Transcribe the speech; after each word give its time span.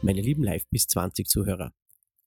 Meine 0.00 0.20
lieben 0.20 0.44
Live 0.44 0.64
bis 0.70 0.86
20 0.86 1.26
Zuhörer. 1.26 1.72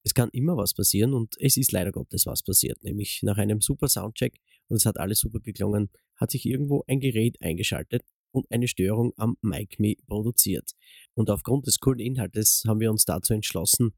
Es 0.03 0.13
kann 0.13 0.29
immer 0.34 0.57
was 0.57 0.73
passieren 0.73 1.13
und 1.13 1.35
es 1.39 1.55
ist 1.55 1.71
leider 1.71 1.93
Gottes 1.93 2.25
was 2.25 2.43
passiert. 2.43 2.84
Nämlich 2.84 3.21
nach 3.23 3.38
einem 3.38 3.62
super 3.62 3.88
Soundcheck 3.88 4.39
und 4.67 4.75
es 4.75 4.85
hat 4.85 4.98
alles 4.98 5.20
super 5.20 5.39
geklungen, 5.39 5.89
hat 6.17 6.31
sich 6.31 6.45
irgendwo 6.45 6.84
ein 6.88 6.99
Gerät 6.99 7.41
eingeschaltet 7.41 8.03
und 8.31 8.52
eine 8.52 8.67
Störung 8.67 9.13
am 9.15 9.38
MicMe 9.41 9.95
produziert. 10.05 10.71
Und 11.13 11.29
aufgrund 11.29 11.65
des 11.65 11.79
coolen 11.79 11.99
Inhaltes 11.99 12.63
haben 12.67 12.81
wir 12.81 12.91
uns 12.91 13.05
dazu 13.05 13.34
entschlossen, 13.34 13.93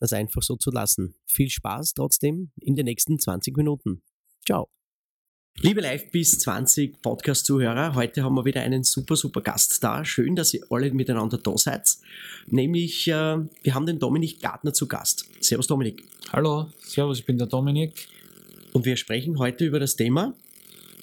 das 0.00 0.12
einfach 0.12 0.42
so 0.42 0.56
zu 0.56 0.70
lassen. 0.70 1.14
Viel 1.26 1.50
Spaß 1.50 1.94
trotzdem 1.94 2.50
in 2.60 2.74
den 2.74 2.86
nächsten 2.86 3.20
20 3.20 3.56
Minuten. 3.56 4.02
Ciao. 4.44 4.68
Liebe 5.60 5.80
Live 5.80 6.10
bis 6.10 6.38
20 6.40 7.00
Podcast-Zuhörer, 7.00 7.94
heute 7.94 8.22
haben 8.22 8.34
wir 8.34 8.44
wieder 8.44 8.60
einen 8.60 8.82
super, 8.82 9.16
super 9.16 9.40
Gast 9.40 9.82
da. 9.82 10.04
Schön, 10.04 10.34
dass 10.34 10.52
ihr 10.52 10.60
alle 10.68 10.90
miteinander 10.90 11.38
da 11.38 11.56
seid. 11.56 11.88
Nämlich, 12.48 13.08
äh, 13.08 13.38
wir 13.62 13.74
haben 13.74 13.86
den 13.86 13.98
Dominik 13.98 14.42
Gartner 14.42 14.74
zu 14.74 14.88
Gast. 14.88 15.26
Servus 15.40 15.68
Dominik. 15.68 16.04
Hallo, 16.32 16.66
servus, 16.80 17.20
ich 17.20 17.24
bin 17.24 17.38
der 17.38 17.46
Dominik. 17.46 18.08
Und 18.72 18.84
wir 18.84 18.96
sprechen 18.96 19.38
heute 19.38 19.64
über 19.64 19.78
das 19.78 19.94
Thema 19.96 20.34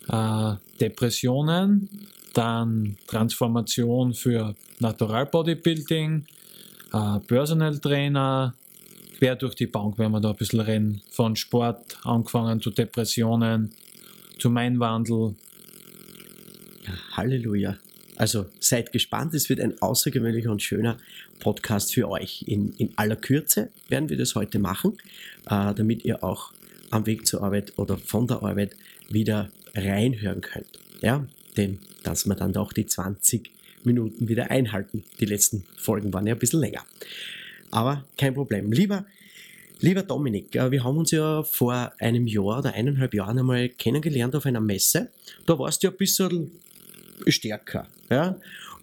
äh, 0.09 0.53
Depressionen, 0.79 1.89
dann 2.33 2.97
Transformation 3.07 4.13
für 4.13 4.53
Natural 4.79 5.25
Bodybuilding, 5.25 6.25
äh, 6.93 7.19
Personal 7.21 7.79
Trainer, 7.79 8.53
quer 9.17 9.35
durch 9.35 9.55
die 9.55 9.67
Bank 9.67 9.97
werden 9.97 10.11
wir 10.11 10.19
da 10.19 10.31
ein 10.31 10.35
bisschen 10.35 10.59
reden. 10.59 11.01
Von 11.09 11.35
Sport 11.35 11.97
angefangen 12.03 12.59
zu 12.59 12.69
Depressionen, 12.69 13.71
zu 14.41 14.49
Meinwandel. 14.49 15.35
Ja, 16.87 17.17
Halleluja. 17.17 17.77
Also 18.15 18.47
seid 18.59 18.91
gespannt, 18.91 19.35
es 19.35 19.49
wird 19.49 19.59
ein 19.59 19.79
außergewöhnlicher 19.79 20.51
und 20.51 20.63
schöner 20.63 20.97
Podcast 21.39 21.93
für 21.93 22.09
euch. 22.09 22.43
In, 22.47 22.73
in 22.77 22.91
aller 22.95 23.15
Kürze 23.15 23.69
werden 23.87 24.09
wir 24.09 24.17
das 24.17 24.33
heute 24.33 24.57
machen, 24.57 24.97
äh, 25.45 25.75
damit 25.75 26.05
ihr 26.05 26.23
auch 26.23 26.53
am 26.89 27.05
Weg 27.05 27.27
zur 27.27 27.43
Arbeit 27.43 27.77
oder 27.77 27.97
von 27.97 28.25
der 28.25 28.41
Arbeit 28.41 28.75
wieder 29.09 29.51
reinhören 29.75 30.41
könnt. 30.41 30.79
Ja, 31.01 31.27
denn 31.55 31.77
dass 32.03 32.25
wir 32.25 32.33
dann 32.33 32.55
auch 32.57 32.73
die 32.73 32.87
20 32.87 33.51
Minuten 33.83 34.27
wieder 34.27 34.49
einhalten. 34.49 35.03
Die 35.19 35.25
letzten 35.25 35.65
Folgen 35.77 36.11
waren 36.13 36.25
ja 36.25 36.33
ein 36.33 36.39
bisschen 36.39 36.61
länger. 36.61 36.83
Aber 37.69 38.05
kein 38.17 38.33
Problem. 38.33 38.71
Lieber, 38.71 39.05
lieber 39.81 40.03
Dominik, 40.03 40.55
äh, 40.55 40.71
wir 40.71 40.83
haben 40.83 40.97
uns 40.97 41.11
ja 41.11 41.43
vor 41.43 41.91
einem 41.99 42.27
Jahr 42.27 42.59
oder 42.59 42.73
eineinhalb 42.73 43.13
Jahren 43.13 43.39
einmal 43.39 43.69
kennengelernt 43.69 44.35
auf 44.35 44.45
einer 44.45 44.61
Messe. 44.61 45.09
Da 45.45 45.57
warst 45.59 45.83
du 45.83 45.87
ja 45.87 45.91
ein 45.91 45.97
bisschen 45.97 46.51
stärker. 47.27 47.87
Ja? 48.09 48.37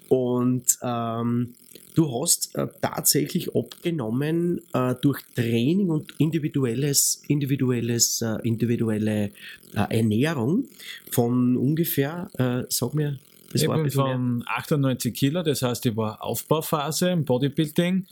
Und 0.09 0.65
ähm, 0.83 1.55
du 1.95 2.21
hast 2.21 2.55
äh, 2.57 2.67
tatsächlich 2.81 3.55
abgenommen 3.55 4.61
äh, 4.73 4.95
durch 5.01 5.21
Training 5.35 5.91
und 5.91 6.15
individuelles, 6.19 7.23
individuelles, 7.29 8.23
äh, 8.23 8.37
individuelle 8.43 9.31
äh, 9.75 9.99
Ernährung 9.99 10.69
von 11.11 11.57
ungefähr, 11.57 12.31
äh, 12.39 12.65
sag 12.69 12.95
mir, 12.95 13.19
das 13.53 13.63
ich 13.63 13.69
war 13.69 13.79
bin 13.79 13.91
von 13.91 14.45
98 14.47 15.15
Kilo, 15.15 15.43
das 15.43 15.63
heißt, 15.63 15.87
ich 15.87 15.97
war 15.97 16.23
Aufbauphase 16.23 17.11
im 17.11 17.25
Bodybuilding. 17.25 18.07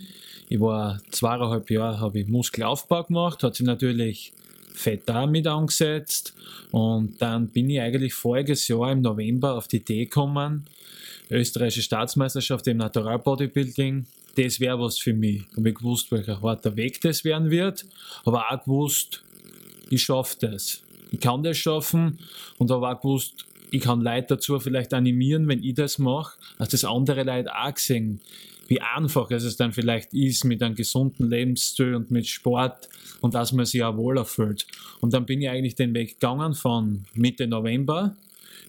Ich 0.48 0.60
war 0.60 1.00
zweieinhalb 1.10 1.70
Jahre, 1.70 2.00
habe 2.00 2.20
ich 2.20 2.28
Muskelaufbau 2.28 3.04
gemacht, 3.04 3.42
hat 3.42 3.56
sich 3.56 3.66
natürlich 3.66 4.32
Fett 4.72 5.02
da 5.06 5.26
mit 5.26 5.46
angesetzt 5.46 6.34
und 6.70 7.20
dann 7.20 7.48
bin 7.48 7.70
ich 7.70 7.80
eigentlich 7.80 8.14
voriges 8.14 8.68
Jahr 8.68 8.92
im 8.92 9.00
November 9.00 9.54
auf 9.54 9.68
die 9.68 9.76
Idee 9.76 10.04
gekommen, 10.04 10.66
österreichische 11.30 11.82
Staatsmeisterschaft 11.82 12.66
im 12.68 12.76
Natural 12.76 13.18
Bodybuilding, 13.18 14.06
das 14.36 14.60
wäre 14.60 14.78
was 14.78 14.98
für 14.98 15.14
mich. 15.14 15.42
Ich 15.50 15.56
habe 15.56 15.72
gewusst, 15.72 16.12
welcher 16.12 16.40
harter 16.40 16.76
Weg 16.76 17.00
das 17.00 17.24
werden 17.24 17.50
wird, 17.50 17.86
aber 18.24 18.50
auch 18.50 18.64
gewusst, 18.64 19.22
ich 19.90 20.02
schaffe 20.02 20.36
das. 20.40 20.82
Ich 21.10 21.20
kann 21.20 21.42
das 21.42 21.56
schaffen 21.56 22.18
und 22.58 22.70
habe 22.70 22.88
auch 22.88 23.00
gewusst, 23.00 23.46
ich 23.70 23.82
kann 23.82 24.00
Leute 24.00 24.36
dazu 24.36 24.58
vielleicht 24.60 24.94
animieren, 24.94 25.48
wenn 25.48 25.62
ich 25.62 25.74
das 25.74 25.98
mache, 25.98 26.38
dass 26.58 26.70
das 26.70 26.84
andere 26.84 27.22
Leute 27.22 27.54
auch 27.54 27.74
gesehen, 27.74 28.20
wie 28.68 28.80
einfach 28.80 29.30
es 29.30 29.56
dann 29.56 29.72
vielleicht 29.72 30.12
ist 30.12 30.44
mit 30.44 30.62
einem 30.62 30.74
gesunden 30.74 31.30
Lebensstil 31.30 31.94
und 31.94 32.10
mit 32.10 32.26
Sport 32.26 32.88
und 33.20 33.34
dass 33.34 33.52
man 33.52 33.64
sich 33.64 33.82
auch 33.82 33.96
wohler 33.96 34.24
fühlt. 34.24 34.66
Und 35.00 35.14
dann 35.14 35.26
bin 35.26 35.40
ich 35.40 35.48
eigentlich 35.48 35.76
den 35.76 35.94
Weg 35.94 36.20
gegangen 36.20 36.54
von 36.54 37.04
Mitte 37.14 37.46
November 37.46 38.16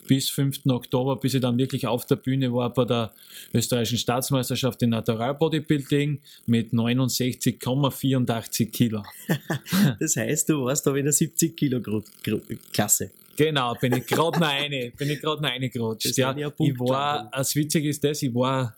bis 0.08 0.30
5. 0.30 0.66
Oktober, 0.68 1.18
bis 1.18 1.34
ich 1.34 1.42
dann 1.42 1.58
wirklich 1.58 1.86
auf 1.86 2.06
der 2.06 2.16
Bühne 2.16 2.54
war 2.54 2.74
bei 2.74 2.86
der 2.86 3.12
österreichischen 3.54 3.98
Staatsmeisterschaft 3.98 4.82
in 4.84 4.92
Natural 4.92 5.36
Bodybuilding 5.36 6.20
mit 6.46 6.72
69,84 6.72 8.72
Kilo. 8.72 9.04
das 10.00 10.16
heißt, 10.16 10.50
du 10.50 10.64
warst 10.64 10.88
da 10.88 10.96
in 10.96 11.04
der 11.04 11.14
70 11.14 11.58
Kilo 11.58 12.04
Klasse. 12.72 13.12
Genau, 13.38 13.76
bin 13.76 13.94
ich 13.94 14.06
gerade 14.08 14.40
noch 14.40 14.48
eine, 14.48 14.92
bin 14.98 15.12
ich 15.12 15.22
gerade 15.22 15.42
noch 15.42 15.50
reingerutscht. 15.50 16.18
Ja, 16.18 16.36
ich 16.36 16.80
war, 16.80 17.30
das 17.32 17.56
Witzige 17.56 17.88
ist 17.88 18.04
das, 18.04 18.22
ich 18.24 18.34
war 18.34 18.76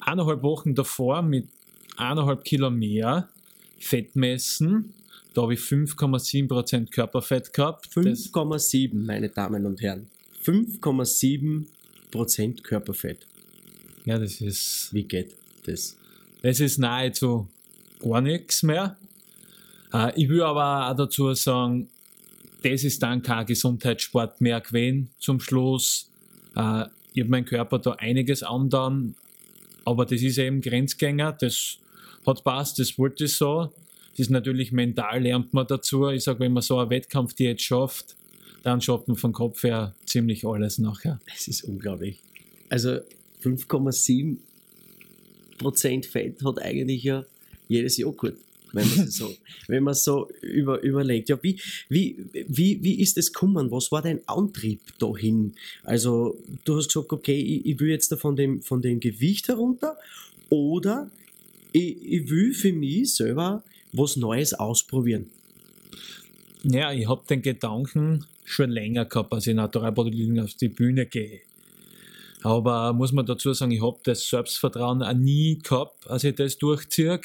eineinhalb 0.00 0.42
Wochen 0.42 0.74
davor 0.74 1.22
mit 1.22 1.46
eineinhalb 1.96 2.42
Kilo 2.44 2.70
mehr 2.70 3.28
Fett 3.78 4.16
messen. 4.16 4.94
Da 5.34 5.42
habe 5.42 5.52
ich 5.54 5.60
5,7% 5.60 6.90
Körperfett 6.90 7.52
gehabt. 7.52 7.88
5,7, 7.94 8.94
meine 8.94 9.28
Damen 9.28 9.66
und 9.66 9.80
Herren. 9.82 10.08
5,7% 10.44 12.62
Körperfett. 12.62 13.26
Ja, 14.06 14.18
das 14.18 14.40
ist. 14.40 14.88
Wie 14.92 15.04
geht 15.04 15.36
das? 15.66 15.96
Das 16.42 16.58
ist 16.58 16.78
nahezu 16.78 17.46
gar 18.00 18.22
nichts 18.22 18.62
mehr. 18.62 18.96
Äh, 19.92 20.20
ich 20.20 20.28
will 20.28 20.42
aber 20.42 20.90
auch 20.90 20.96
dazu 20.96 21.32
sagen, 21.34 21.88
das 22.62 22.84
ist 22.84 23.02
dann 23.02 23.22
kein 23.22 23.46
Gesundheitssport 23.46 24.40
mehr 24.40 24.60
gewesen 24.60 25.10
zum 25.18 25.40
Schluss. 25.40 26.10
Äh, 26.54 26.86
ich 27.12 27.22
habe 27.22 27.30
meinen 27.30 27.44
Körper 27.44 27.78
da 27.78 27.92
einiges 27.92 28.42
andern, 28.42 29.14
aber 29.84 30.06
das 30.06 30.22
ist 30.22 30.38
eben 30.38 30.60
Grenzgänger, 30.60 31.32
das 31.32 31.78
hat 32.26 32.44
passt, 32.44 32.78
das 32.78 32.98
wollte 32.98 33.24
ich 33.24 33.34
so. 33.34 33.72
Das 34.10 34.20
ist 34.20 34.30
natürlich 34.30 34.72
mental, 34.72 35.22
lernt 35.22 35.54
man 35.54 35.66
dazu. 35.66 36.08
Ich 36.08 36.24
sage, 36.24 36.40
wenn 36.40 36.52
man 36.52 36.62
so 36.62 36.78
einen 36.78 36.90
Wettkampf 36.90 37.38
jetzt 37.38 37.62
schafft, 37.62 38.16
dann 38.62 38.80
schafft 38.80 39.08
man 39.08 39.16
vom 39.16 39.32
Kopf 39.32 39.62
her 39.62 39.94
ziemlich 40.04 40.46
alles 40.46 40.78
nachher. 40.78 41.20
Das 41.26 41.48
ist 41.48 41.64
unglaublich. 41.64 42.20
Also 42.68 42.98
5,7 43.42 44.36
Prozent 45.58 46.06
Fett 46.06 46.44
hat 46.44 46.60
eigentlich 46.60 47.04
ja 47.04 47.24
jedes 47.68 47.96
Joghurt 47.96 48.36
wenn 48.72 48.88
man 48.96 49.10
so, 49.10 49.34
wenn 49.68 49.82
man 49.82 49.94
so 49.94 50.28
über, 50.40 50.82
überlegt. 50.82 51.28
Ja, 51.28 51.38
wie, 51.42 51.60
wie, 51.88 52.16
wie, 52.48 52.82
wie 52.82 53.00
ist 53.00 53.18
es 53.18 53.32
gekommen? 53.32 53.70
Was 53.70 53.90
war 53.92 54.02
dein 54.02 54.20
Antrieb 54.26 54.80
dahin? 54.98 55.54
Also, 55.84 56.36
du 56.64 56.76
hast 56.76 56.88
gesagt, 56.88 57.12
okay, 57.12 57.40
ich, 57.40 57.66
ich 57.66 57.80
will 57.80 57.90
jetzt 57.90 58.12
da 58.12 58.16
von 58.16 58.36
dem, 58.36 58.62
von 58.62 58.82
dem 58.82 59.00
Gewicht 59.00 59.48
herunter 59.48 59.96
oder 60.48 61.10
ich, 61.72 61.96
ich 62.04 62.30
will 62.30 62.52
für 62.52 62.72
mich 62.72 63.14
selber 63.14 63.62
was 63.92 64.16
Neues 64.16 64.54
ausprobieren. 64.54 65.26
Ja, 66.62 66.92
ich 66.92 67.08
habe 67.08 67.22
den 67.28 67.42
Gedanken 67.42 68.26
schon 68.44 68.70
länger 68.70 69.04
gehabt, 69.04 69.32
als 69.32 69.46
ich 69.46 69.54
Naturalbodybuilding 69.54 70.40
auf 70.40 70.54
die 70.54 70.68
Bühne 70.68 71.06
gehe. 71.06 71.40
Aber 72.42 72.92
muss 72.92 73.12
man 73.12 73.26
dazu 73.26 73.52
sagen, 73.52 73.70
ich 73.70 73.82
habe 73.82 73.98
das 74.02 74.28
Selbstvertrauen 74.28 75.02
auch 75.02 75.12
nie 75.12 75.58
gehabt, 75.58 76.08
als 76.08 76.24
ich 76.24 76.34
das 76.34 76.58
durchziehe 76.58 77.20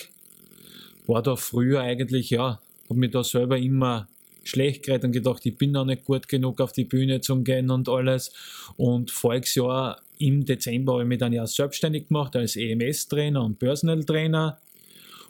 war 1.07 1.21
da 1.21 1.35
früher 1.35 1.81
eigentlich, 1.81 2.29
ja, 2.29 2.59
habe 2.89 2.99
mich 2.99 3.11
da 3.11 3.23
selber 3.23 3.57
immer 3.57 4.07
schlecht 4.43 4.83
geredet 4.83 5.05
und 5.05 5.11
gedacht, 5.11 5.45
ich 5.45 5.57
bin 5.57 5.71
noch 5.71 5.85
nicht 5.85 6.05
gut 6.05 6.27
genug 6.27 6.61
auf 6.61 6.71
die 6.71 6.83
Bühne 6.83 7.19
zum 7.21 7.43
Gehen 7.43 7.71
und 7.71 7.89
alles. 7.89 8.31
Und 8.77 9.11
voriges 9.11 9.59
im 10.17 10.45
Dezember 10.45 10.93
habe 10.93 11.03
ich 11.03 11.09
mich 11.09 11.17
dann 11.17 11.33
ja 11.33 11.45
selbstständig 11.45 12.07
gemacht 12.07 12.35
als 12.35 12.55
EMS-Trainer 12.55 13.43
und 13.43 13.59
Personal-Trainer. 13.59 14.59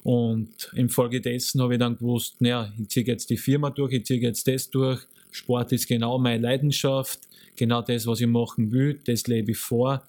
Und 0.03 0.71
infolgedessen 0.75 1.61
habe 1.61 1.73
ich 1.73 1.79
dann 1.79 1.97
gewusst, 1.97 2.39
naja, 2.39 2.71
ich 2.79 2.89
ziehe 2.89 3.05
jetzt 3.05 3.29
die 3.29 3.37
Firma 3.37 3.71
durch, 3.71 3.93
ich 3.93 4.05
ziehe 4.05 4.19
jetzt 4.19 4.47
das 4.47 4.69
durch. 4.69 5.01
Sport 5.31 5.71
ist 5.71 5.87
genau 5.87 6.19
meine 6.19 6.43
Leidenschaft, 6.43 7.19
genau 7.55 7.81
das, 7.81 8.05
was 8.05 8.21
ich 8.21 8.27
machen 8.27 8.71
will, 8.71 8.99
das 9.05 9.25
lebe 9.27 9.51
ich 9.51 9.57
vor. 9.57 10.03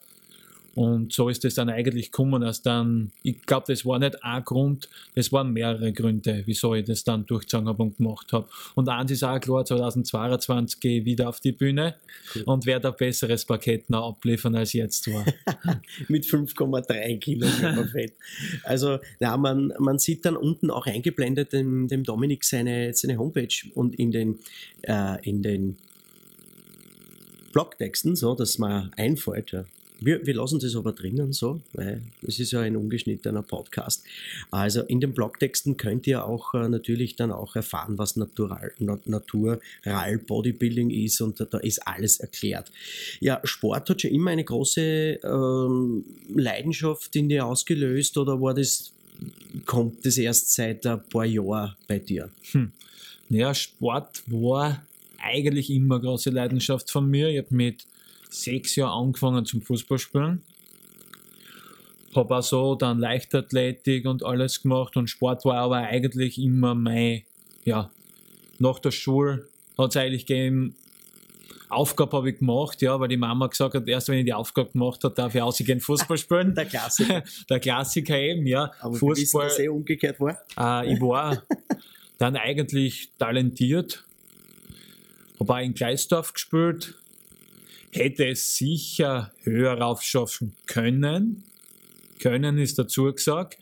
Und 0.76 1.10
so 1.10 1.30
ist 1.30 1.42
es 1.46 1.54
dann 1.54 1.70
eigentlich 1.70 2.12
gekommen, 2.12 2.42
dass 2.42 2.60
dann, 2.60 3.10
ich 3.22 3.46
glaube, 3.46 3.64
das 3.68 3.86
war 3.86 3.98
nicht 3.98 4.22
ein 4.22 4.44
Grund, 4.44 4.90
es 5.14 5.32
waren 5.32 5.50
mehrere 5.54 5.90
Gründe, 5.90 6.42
wieso 6.44 6.74
ich 6.74 6.84
das 6.84 7.02
dann 7.02 7.24
durchgezogen 7.24 7.66
habe 7.66 7.82
und 7.82 7.96
gemacht 7.96 8.30
habe. 8.34 8.46
Und 8.74 8.90
eins 8.90 9.10
ist 9.10 9.24
auch 9.24 9.40
klar, 9.40 9.64
2022 9.64 10.78
gehe 10.78 11.00
ich 11.00 11.06
wieder 11.06 11.30
auf 11.30 11.40
die 11.40 11.52
Bühne 11.52 11.94
cool. 12.34 12.42
und 12.42 12.66
werde 12.66 12.88
ein 12.88 12.94
besseres 12.94 13.46
Paket 13.46 13.88
noch 13.88 14.10
abliefern, 14.10 14.54
als 14.54 14.74
jetzt 14.74 15.10
war. 15.10 15.24
Mit 16.08 16.26
5,3 16.26 17.20
Kilo 17.20 17.46
Fett. 17.90 18.12
Also, 18.62 18.98
ja, 19.18 19.34
man, 19.38 19.72
man 19.78 19.98
sieht 19.98 20.26
dann 20.26 20.36
unten 20.36 20.70
auch 20.70 20.84
eingeblendet 20.84 21.54
dem, 21.54 21.88
dem 21.88 22.04
Dominik 22.04 22.44
seine, 22.44 22.92
seine 22.92 23.16
Homepage 23.16 23.48
und 23.74 23.94
in 23.94 24.10
den, 24.10 24.40
äh, 24.82 25.26
in 25.26 25.42
den 25.42 25.78
Blogtexten, 27.52 28.14
so 28.14 28.34
dass 28.34 28.58
man 28.58 28.92
einfällt, 28.98 29.52
ja, 29.52 29.64
wir, 30.00 30.26
wir 30.26 30.34
lassen 30.34 30.58
das 30.58 30.76
aber 30.76 30.92
drinnen 30.92 31.32
so, 31.32 31.60
weil 31.72 32.02
es 32.26 32.38
ist 32.38 32.52
ja 32.52 32.60
ein 32.60 32.76
ungeschnittener 32.76 33.42
Podcast. 33.42 34.04
Also 34.50 34.82
in 34.82 35.00
den 35.00 35.14
Blogtexten 35.14 35.76
könnt 35.76 36.06
ihr 36.06 36.24
auch 36.24 36.54
äh, 36.54 36.68
natürlich 36.68 37.16
dann 37.16 37.32
auch 37.32 37.56
erfahren, 37.56 37.98
was 37.98 38.16
Natural, 38.16 38.72
Natural 38.78 39.60
Bodybuilding 40.26 40.90
ist 40.90 41.20
und 41.20 41.40
da, 41.40 41.58
ist 41.58 41.86
alles 41.86 42.20
erklärt. 42.20 42.70
Ja, 43.20 43.40
Sport 43.44 43.88
hat 43.88 44.02
schon 44.02 44.10
immer 44.10 44.30
eine 44.30 44.44
große 44.44 45.20
ähm, 45.22 46.04
Leidenschaft 46.34 47.14
in 47.16 47.28
dir 47.28 47.46
ausgelöst 47.46 48.18
oder 48.18 48.40
war 48.40 48.54
das, 48.54 48.92
kommt 49.64 50.04
das 50.04 50.18
erst 50.18 50.52
seit 50.52 50.86
ein 50.86 51.02
paar 51.08 51.24
Jahren 51.24 51.74
bei 51.88 51.98
dir? 51.98 52.30
Hm. 52.52 52.72
Ja, 53.28 53.54
Sport 53.54 54.22
war 54.26 54.84
eigentlich 55.18 55.70
immer 55.70 55.96
eine 55.96 56.04
große 56.04 56.30
Leidenschaft 56.30 56.90
von 56.90 57.08
mir. 57.08 57.28
Ich 57.28 57.38
habe 57.38 57.54
mit 57.54 57.86
sechs 58.30 58.76
Jahren 58.76 59.06
angefangen 59.06 59.44
zum 59.44 59.62
Fußballspielen. 59.62 60.42
Habe 62.14 62.36
auch 62.36 62.42
so 62.42 62.74
dann 62.74 62.98
Leichtathletik 62.98 64.06
und 64.06 64.24
alles 64.24 64.62
gemacht 64.62 64.96
und 64.96 65.08
Sport 65.08 65.44
war 65.44 65.56
aber 65.56 65.76
eigentlich 65.76 66.38
immer 66.38 66.74
mein, 66.74 67.24
ja, 67.64 67.90
nach 68.58 68.78
der 68.78 68.90
Schule 68.90 69.48
hat 69.76 69.90
es 69.90 69.96
eigentlich 69.96 70.24
gegeben, 70.24 70.74
Aufgabe 71.68 72.16
habe 72.16 72.30
ich 72.30 72.38
gemacht, 72.38 72.80
ja, 72.80 72.98
weil 73.00 73.08
die 73.08 73.16
Mama 73.16 73.48
gesagt 73.48 73.74
hat, 73.74 73.88
erst 73.88 74.08
wenn 74.08 74.18
ich 74.18 74.24
die 74.24 74.32
Aufgabe 74.32 74.70
gemacht 74.70 75.02
habe, 75.02 75.14
darf 75.14 75.34
ich 75.34 75.42
ausgehen 75.42 75.80
Fußball 75.80 76.16
spielen. 76.16 76.54
Der 76.56 76.64
Klassiker. 76.64 77.22
Der 77.50 77.60
Klassiker 77.60 78.18
eben, 78.18 78.46
ja. 78.46 78.70
Aber 78.80 78.94
Fußball. 78.94 79.46
Wissen, 79.46 79.56
dass 79.56 79.58
eh 79.58 79.68
umgekehrt 79.68 80.20
war? 80.20 80.38
Äh, 80.58 80.94
ich 80.94 81.00
war 81.00 81.42
dann 82.18 82.36
eigentlich 82.36 83.10
talentiert. 83.18 84.04
Habe 85.40 85.54
auch 85.54 85.58
in 85.58 85.74
Gleisdorf 85.74 86.32
gespielt, 86.32 86.94
hätte 87.92 88.26
es 88.28 88.56
sicher 88.56 89.32
höher 89.42 89.78
raufschaffen 89.78 90.54
können. 90.66 91.44
Können 92.18 92.58
ist 92.58 92.78
dazu 92.78 93.12
gesagt. 93.12 93.58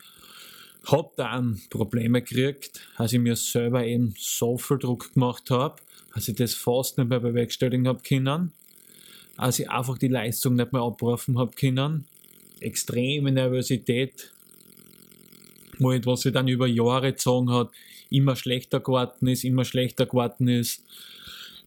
Hab 0.85 1.15
dann 1.15 1.61
Probleme 1.69 2.21
gekriegt, 2.21 2.81
als 2.95 3.13
ich 3.13 3.19
mir 3.19 3.35
selber 3.35 3.85
eben 3.85 4.13
so 4.17 4.57
viel 4.57 4.77
Druck 4.77 5.13
gemacht 5.13 5.49
habe, 5.49 5.81
als 6.11 6.27
ich 6.27 6.35
das 6.35 6.53
fast 6.53 6.97
nicht 6.97 7.09
mehr 7.09 7.19
bewerkstelligen 7.19 7.87
habe 7.87 8.03
können, 8.03 8.53
als 9.35 9.59
ich 9.59 9.69
einfach 9.69 9.97
die 9.97 10.07
Leistung 10.07 10.55
nicht 10.55 10.71
mehr 10.71 10.83
abrufen 10.83 11.39
habe 11.39 11.55
können. 11.55 12.05
Extreme 12.59 13.31
Nervosität, 13.31 14.31
wo 15.79 15.91
etwas 15.91 16.21
sich 16.21 16.33
dann 16.33 16.47
über 16.47 16.67
Jahre 16.67 17.11
gezogen 17.11 17.51
hat, 17.51 17.71
immer 18.09 18.35
schlechter 18.35 18.79
geworden 18.79 19.27
ist, 19.27 19.43
immer 19.43 19.65
schlechter 19.65 20.05
geworden 20.05 20.47
ist, 20.47 20.83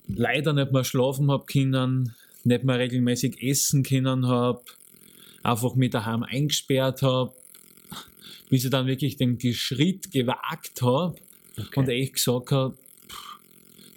leider 0.06 0.52
nicht 0.52 0.72
mehr 0.72 0.84
schlafen 0.84 1.31
habe 1.31 1.44
können, 1.44 2.14
nicht 2.48 2.64
mehr 2.64 2.78
regelmäßig 2.78 3.42
essen 3.42 3.82
können 3.82 4.26
habe, 4.26 4.62
einfach 5.42 5.74
mit 5.74 5.94
daheim 5.94 6.22
eingesperrt 6.22 7.02
habe, 7.02 7.32
bis 8.50 8.64
ich 8.64 8.70
dann 8.70 8.86
wirklich 8.86 9.16
den 9.16 9.38
Schritt 9.52 10.10
gewagt 10.10 10.82
habe 10.82 11.16
okay. 11.56 11.80
und 11.80 11.88
echt 11.88 12.14
gesagt 12.14 12.50
habe, 12.50 12.76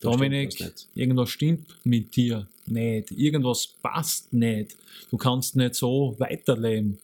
Dominik, 0.01 0.73
irgendwas 0.95 1.29
stimmt 1.29 1.67
mit 1.83 2.15
dir 2.15 2.47
nicht, 2.65 3.11
irgendwas 3.11 3.67
passt 3.81 4.33
nicht, 4.33 4.75
du 5.09 5.17
kannst 5.17 5.55
nicht 5.55 5.75
so 5.75 6.15
weiterleben, 6.17 6.97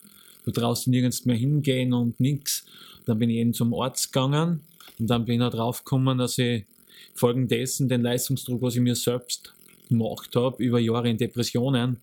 du 0.45 0.51
traust 0.51 0.87
nirgends 0.87 1.25
mehr 1.25 1.35
hingehen 1.35 1.93
und 1.93 2.19
nichts. 2.19 2.65
Dann 3.05 3.19
bin 3.19 3.29
ich 3.29 3.37
eben 3.37 3.53
zum 3.53 3.73
Arzt 3.73 4.11
gegangen 4.11 4.61
und 4.99 5.07
dann 5.07 5.25
bin 5.25 5.41
ich 5.41 5.49
drauf 5.49 5.83
gekommen, 5.83 6.17
dass 6.17 6.37
ich 6.37 6.65
folgendessen 7.13 7.87
den 7.87 8.01
Leistungsdruck, 8.01 8.61
was 8.61 8.75
ich 8.75 8.81
mir 8.81 8.95
selbst 8.95 9.53
gemacht 9.89 10.35
habe, 10.35 10.63
über 10.63 10.79
Jahre 10.79 11.09
in 11.09 11.17
Depressionen 11.17 11.97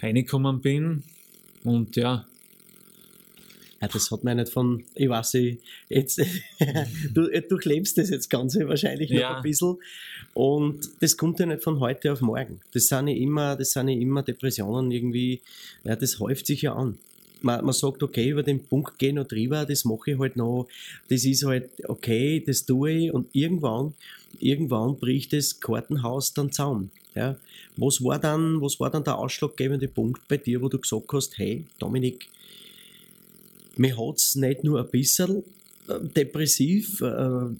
reingekommen 0.00 0.60
bin. 0.60 1.02
Und 1.64 1.96
ja. 1.96 2.26
Ja, 3.80 3.88
das 3.88 4.10
hat 4.10 4.24
man 4.24 4.38
nicht 4.38 4.50
von, 4.50 4.84
ich 4.94 5.08
weiß 5.08 5.34
nicht, 5.34 5.60
jetzt, 5.90 6.18
du 7.14 7.28
durchlebst 7.28 7.98
das 7.98 8.08
jetzt 8.08 8.30
ganz 8.30 8.56
wahrscheinlich 8.56 9.10
noch 9.10 9.20
ja. 9.20 9.36
ein 9.36 9.42
bisschen. 9.42 9.76
Und 10.32 10.88
das 11.00 11.16
kommt 11.16 11.40
ja 11.40 11.46
nicht 11.46 11.62
von 11.62 11.80
heute 11.80 12.12
auf 12.12 12.20
morgen. 12.22 12.60
Das 12.72 12.88
sind 12.88 13.08
ja 13.08 13.14
immer, 13.14 13.56
das 13.56 13.72
sind 13.72 13.88
ja 13.88 13.98
immer 13.98 14.22
Depressionen 14.22 14.90
irgendwie, 14.90 15.40
ja, 15.84 15.94
das 15.94 16.18
häuft 16.20 16.46
sich 16.46 16.62
ja 16.62 16.74
an 16.74 16.98
man, 17.42 17.64
man 17.64 17.74
sagt, 17.74 18.02
okay, 18.02 18.30
über 18.30 18.42
den 18.42 18.64
Punkt 18.64 18.98
gehe 18.98 19.10
ich 19.10 19.14
noch 19.14 19.26
drüber, 19.26 19.64
das 19.64 19.84
mache 19.84 20.12
ich 20.12 20.18
halt 20.18 20.36
noch, 20.36 20.66
das 21.08 21.24
ist 21.24 21.44
halt 21.44 21.68
okay, 21.88 22.42
das 22.44 22.64
tue 22.64 22.90
ich 22.90 23.12
und 23.12 23.28
irgendwann, 23.32 23.94
irgendwann 24.40 24.96
bricht 24.96 25.32
das 25.32 25.60
Kartenhaus 25.60 26.32
dann 26.32 26.52
zusammen. 26.52 26.90
Ja. 27.14 27.36
Was 27.76 28.02
war 28.02 28.18
dann, 28.18 28.60
was 28.60 28.78
war 28.80 28.90
dann 28.90 29.04
der 29.04 29.18
ausschlaggebende 29.18 29.88
Punkt 29.88 30.26
bei 30.28 30.36
dir, 30.36 30.62
wo 30.62 30.68
du 30.68 30.78
gesagt 30.78 31.12
hast, 31.12 31.38
hey, 31.38 31.64
Dominik, 31.78 32.28
mir 33.76 33.96
hat 33.96 34.16
es 34.16 34.34
nicht 34.34 34.64
nur 34.64 34.80
ein 34.80 34.90
bisschen 34.90 35.42
äh, 35.88 36.00
depressiv, 36.00 37.00
äh, 37.02 37.54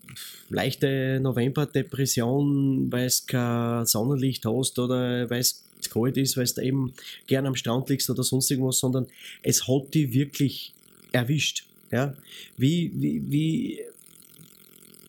leichte 0.48 1.20
Novemberdepression, 1.20 2.90
weil 2.90 3.06
es 3.06 3.26
kein 3.26 3.86
Sonnenlicht 3.86 4.46
hast 4.46 4.78
oder 4.78 5.28
weil 5.28 5.40
es 5.40 5.65
es 5.86 5.90
kalt 5.90 6.16
ist, 6.16 6.36
weil 6.36 6.46
du 6.46 6.62
eben 6.62 6.92
gern 7.26 7.46
am 7.46 7.54
Strand 7.54 7.88
liegst 7.88 8.10
oder 8.10 8.22
sonst 8.22 8.50
irgendwas, 8.50 8.78
sondern 8.78 9.06
es 9.42 9.66
hat 9.66 9.94
die 9.94 10.12
wirklich 10.12 10.72
erwischt. 11.12 11.64
Ja? 11.90 12.14
Wie, 12.56 12.92
wie, 12.94 13.22
wie, 13.30 13.80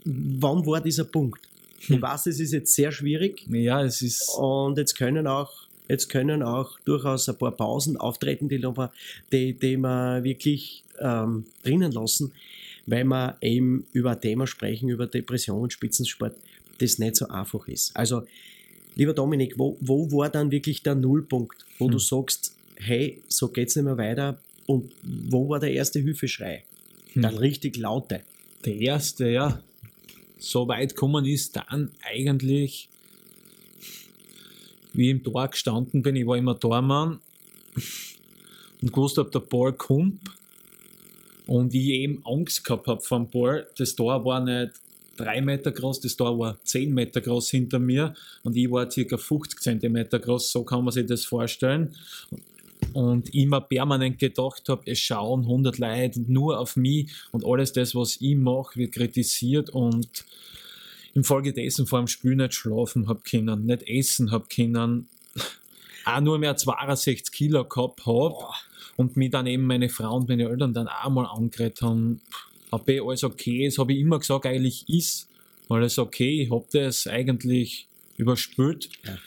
wann 0.06 0.66
war 0.66 0.82
dieser 0.82 1.06
Punkt? 1.06 1.42
Ich 1.80 1.90
hm. 1.90 2.02
weiß, 2.02 2.28
es 2.28 2.40
ist 2.40 2.54
jetzt 2.54 2.74
sehr 2.74 2.92
schwierig. 2.92 3.46
Ja, 3.50 3.84
es 3.84 4.02
ist. 4.02 4.30
Und 4.38 4.78
jetzt 4.78 4.96
können 4.96 5.28
auch, 5.28 5.52
jetzt 5.88 6.10
können 6.10 6.44
auch 6.44 6.80
durchaus 6.86 7.30
ein 7.30 7.38
paar 7.38 7.52
Pausen 7.52 7.98
auftreten, 7.98 8.50
die, 8.50 8.60
die, 9.32 9.54
die 9.54 9.78
wir 9.78 10.24
wirklich 10.24 10.84
ähm, 11.00 11.46
drinnen 11.64 11.92
lassen, 11.92 12.32
weil 12.86 13.04
wir 13.06 13.38
eben 13.42 13.86
über 13.94 14.12
ein 14.12 14.22
Thema 14.22 14.48
sprechen, 14.48 14.90
über 14.90 15.08
Depression 15.08 15.62
und 15.62 15.74
Spitzensport, 15.74 16.36
das 16.80 17.00
nicht 17.00 17.16
so 17.16 17.28
einfach 17.28 17.68
ist. 17.68 17.96
Also 17.96 18.24
Lieber 18.98 19.14
Dominik, 19.14 19.60
wo, 19.60 19.78
wo 19.80 20.12
war 20.12 20.30
dann 20.30 20.50
wirklich 20.50 20.82
der 20.82 20.96
Nullpunkt, 20.96 21.66
wo 21.78 21.86
hm. 21.86 21.92
du 21.92 22.00
sagst, 22.00 22.56
hey, 22.78 23.22
so 23.28 23.50
geht's 23.50 23.76
nicht 23.76 23.86
mehr 23.86 23.98
weiter? 23.98 24.40
Und 24.66 24.92
wo 25.04 25.48
war 25.50 25.60
der 25.60 25.72
erste 25.72 26.00
Hilfeschrei? 26.00 26.64
Hm. 27.14 27.22
Der 27.22 27.40
richtig 27.40 27.78
laute. 27.78 28.22
Der 28.66 28.76
erste, 28.76 29.30
ja. 29.30 29.62
So 30.40 30.68
weit 30.68 30.96
kommen 30.96 31.26
ist 31.26 31.56
dann 31.56 31.92
eigentlich, 32.02 32.90
wie 34.94 35.12
im 35.12 35.24
Tor 35.24 35.48
gestanden 35.48 36.02
bin, 36.02 36.16
ich 36.16 36.26
war 36.26 36.38
immer 36.38 36.60
Tormann 36.60 37.20
und 38.82 38.92
gewusst 38.92 39.20
habe, 39.20 39.30
der 39.30 39.42
Ball 39.42 39.74
kommt 39.74 40.22
und 41.46 41.76
ich 41.76 41.90
eben 41.90 42.26
Angst 42.26 42.64
gehabt 42.64 42.88
habe 42.88 43.02
vom 43.02 43.30
Ball. 43.30 43.68
Das 43.78 43.94
Tor 43.94 44.26
war 44.26 44.44
nicht 44.44 44.74
drei 45.18 45.42
Meter 45.42 45.72
groß, 45.72 46.00
das 46.02 46.16
Tor 46.16 46.38
war 46.40 46.58
zehn 46.64 46.94
Meter 46.94 47.22
groß 47.22 47.50
hinter 47.50 47.80
mir 47.80 48.14
und 48.44 48.56
ich 48.56 48.70
war 48.72 48.90
circa 48.90 49.18
50 49.18 49.60
Zentimeter 49.60 50.20
groß, 50.20 50.52
so 50.52 50.64
kann 50.64 50.84
man 50.84 50.94
sich 50.94 51.06
das 51.06 51.26
vorstellen. 51.26 51.96
Und 52.94 53.34
immer 53.34 53.62
permanent 53.62 54.20
gedacht 54.20 54.70
habe, 54.70 54.84
es 54.86 55.00
schauen 55.00 55.42
100 55.42 55.78
Leute 55.80 56.22
nur 56.28 56.60
auf 56.60 56.76
mich 56.76 57.12
und 57.32 57.44
alles 57.46 57.74
das, 57.74 57.96
was 57.96 58.18
ich 58.22 58.36
mache, 58.36 58.78
wird 58.78 58.94
kritisiert 58.94 59.72
und 59.72 60.26
infolgedessen 61.14 61.88
vor 61.88 62.00
dem 62.00 62.08
Spiel 62.08 62.36
nicht 62.36 62.54
schlafen 62.54 63.08
habe 63.08 63.22
können, 63.22 63.66
nicht 63.66 63.84
essen 63.90 64.32
habe 64.32 64.46
können, 64.54 65.10
auch 66.06 66.22
nur 66.22 66.38
mehr 66.38 66.56
62 66.56 67.32
Kilo 67.32 67.66
gehabt 67.66 68.06
habe 68.06 68.36
und 68.96 69.18
mich 69.18 69.32
dann 69.32 69.48
eben 69.48 69.66
meine 69.66 69.90
Frau 69.90 70.16
und 70.16 70.30
meine 70.30 70.48
Eltern 70.48 70.74
dann 70.74 70.88
auch 70.88 71.10
mal 71.10 71.26
angeredet 71.26 71.82
haben, 71.82 72.22
ob 72.72 72.88
eh 72.90 73.00
alles 73.00 73.24
okay 73.24 73.66
ist, 73.66 73.78
habe 73.78 73.94
ich 73.94 74.00
immer 74.00 74.20
gesagt, 74.20 74.46
eigentlich 74.46 74.88
ist 74.90 75.28
alles 75.70 75.98
okay. 75.98 76.44
Ich 76.44 76.52
habe 76.52 76.66
das 76.72 77.08
eigentlich 77.08 77.88
überspült. 78.18 78.90
Ja. 79.06 79.18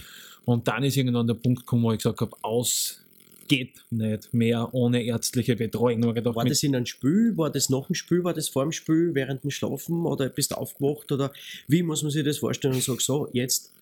Und 0.44 0.68
dann 0.68 0.82
ist 0.84 0.96
irgendwann 0.96 1.26
der 1.26 1.34
Punkt 1.34 1.60
gekommen, 1.60 1.84
wo 1.84 1.92
ich 1.92 1.98
gesagt 1.98 2.20
habe, 2.20 2.36
aus 2.42 3.00
geht 3.48 3.82
nicht 3.90 4.32
mehr 4.32 4.72
ohne 4.72 5.02
ärztliche 5.02 5.56
Betreuung. 5.56 6.04
War 6.04 6.44
das 6.44 6.62
in 6.62 6.76
einem 6.76 6.86
Spiel? 6.86 7.32
War 7.36 7.50
das 7.50 7.68
nach 7.68 7.86
dem 7.86 7.94
Spiel? 7.94 8.22
War 8.22 8.32
das 8.32 8.48
vor 8.48 8.62
dem 8.62 8.70
Spiel, 8.70 9.10
während 9.14 9.42
dem 9.42 9.50
Schlafen? 9.50 10.06
Oder 10.06 10.28
bist 10.28 10.52
du 10.52 10.54
aufgewacht? 10.54 11.10
Oder 11.10 11.32
wie 11.66 11.82
muss 11.82 12.02
man 12.02 12.12
sich 12.12 12.24
das 12.24 12.38
vorstellen 12.38 12.74
und 12.74 12.82
sagen, 12.84 13.00
so, 13.00 13.28
jetzt 13.32 13.72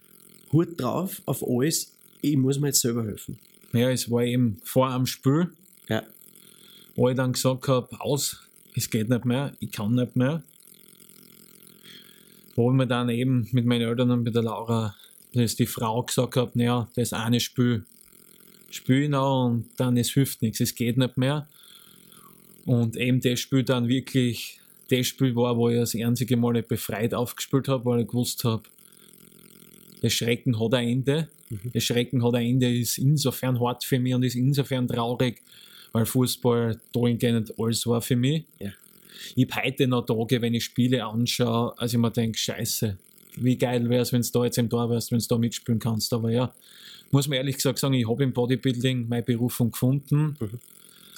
Hut 0.53 0.81
drauf 0.81 1.21
auf 1.27 1.45
alles, 1.47 1.93
ich 2.23 2.37
muss 2.39 2.59
mir 2.59 2.69
jetzt 2.69 2.81
selber 2.81 3.05
helfen? 3.05 3.39
Ja, 3.75 3.91
es 3.91 4.11
war 4.11 4.25
eben 4.25 4.59
vor 4.65 4.89
am 4.89 5.05
Spiel, 5.05 5.51
Ja. 5.91 6.03
wo 6.97 7.11
ich 7.11 7.17
dann 7.17 7.35
gesagt 7.35 7.69
habe, 7.69 8.01
aus, 8.01 8.43
es 8.79 8.91
geht 8.91 9.09
nicht 9.09 9.25
mehr, 9.25 9.53
ich 9.61 9.71
kann 9.71 9.95
nicht 9.95 10.17
mehr. 10.17 10.43
Wo 12.55 12.71
ich 12.71 12.77
mir 12.77 12.87
dann 12.87 13.09
eben 13.09 13.49
mit 13.53 13.67
meinen 13.67 13.83
Eltern 13.83 14.11
und 14.11 14.23
mit 14.23 14.35
der 14.35 14.43
Laura, 14.43 14.97
das 15.33 15.45
ist 15.45 15.59
die 15.59 15.67
Frau, 15.67 16.03
gesagt 16.03 16.37
habe, 16.37 16.51
naja, 16.55 16.89
das 16.97 17.13
eine 17.13 17.41
Spiel, 17.41 17.85
spiel 18.71 19.05
ich 19.05 19.11
noch 19.11 19.47
und 19.47 19.67
dann 19.77 19.97
es 19.97 20.11
hilft 20.11 20.43
nichts, 20.43 20.61
es 20.61 20.75
geht 20.75 20.97
nicht 20.97 21.17
mehr. 21.17 21.47
Und 22.67 22.97
eben 22.97 23.21
das 23.21 23.41
Spiel 23.41 23.63
dann 23.63 23.89
wirklich 23.89 24.59
das 24.91 25.07
Spiel 25.07 25.35
war, 25.37 25.57
wo 25.57 25.69
ich 25.69 25.79
das 25.79 25.95
einzige 25.95 26.37
Mal 26.37 26.55
nicht 26.55 26.69
befreit 26.69 27.15
aufgespielt 27.15 27.69
habe, 27.69 27.85
weil 27.85 28.01
ich 28.01 28.09
gewusst 28.09 28.45
habe, 28.45 28.63
das 30.01 30.13
Schrecken 30.13 30.59
hat 30.59 30.75
ein 30.75 30.89
Ende. 30.89 31.29
Mhm. 31.51 31.73
Das 31.73 31.85
Schrecken 31.85 32.25
hat 32.25 32.35
ein 32.35 32.47
Ende, 32.47 32.75
ist 32.75 32.99
insofern 32.99 33.61
hart 33.61 33.85
für 33.85 33.99
mich 33.99 34.15
und 34.15 34.23
ist 34.23 34.35
insofern 34.35 34.89
traurig, 34.89 35.43
weil 35.93 36.07
Fußball 36.07 36.81
dahingehend 36.93 37.55
alles 37.59 37.87
war 37.87 38.01
für 38.01 38.17
mich. 38.17 38.45
Ja. 38.59 38.71
Ich 39.35 39.49
habe 39.51 39.67
heute 39.67 39.87
noch 39.87 40.07
Tage, 40.07 40.41
wenn 40.41 40.55
ich 40.55 40.65
Spiele 40.65 41.05
anschaue, 41.05 41.77
als 41.79 41.93
ich 41.93 41.99
mir 41.99 42.11
denke, 42.11 42.39
scheiße, 42.39 42.97
wie 43.37 43.57
geil 43.57 43.89
wäre 43.89 44.03
es, 44.03 44.13
wenn 44.13 44.23
du 44.23 44.29
da 44.33 44.45
jetzt 44.45 44.59
im 44.59 44.71
Tor 44.71 44.91
wärst, 44.91 45.13
wenn 45.13 45.19
du 45.19 45.27
da 45.27 45.39
mitspielen 45.39 45.79
kannst. 45.81 46.13
Aber 46.13 46.31
ja, 46.31 46.53
muss 47.11 47.29
man 47.29 47.39
ehrlich 47.39 47.57
gesagt 47.57 47.79
sagen, 47.79 47.95
ich 47.95 48.09
habe 48.09 48.23
im 48.25 48.33
Bodybuilding 48.33 49.09
meine 49.09 49.23
Berufung 49.23 49.71
gefunden. 49.71 50.37
Mhm. 50.39 50.61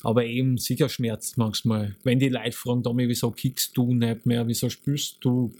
Aber 0.03 0.25
eben 0.25 0.57
sicher 0.57 0.89
schmerzt 0.89 1.37
manchmal. 1.37 1.95
Wenn 2.05 2.19
die 2.19 2.31
Leute 2.31 2.53
fragen, 2.53 2.83
Tommy, 2.83 3.09
wieso 3.09 3.31
kickst 3.31 3.77
du 3.77 3.93
nicht 3.93 4.25
mehr, 4.25 4.47
wieso 4.47 4.71
spielst 4.71 5.19
du 5.21 5.53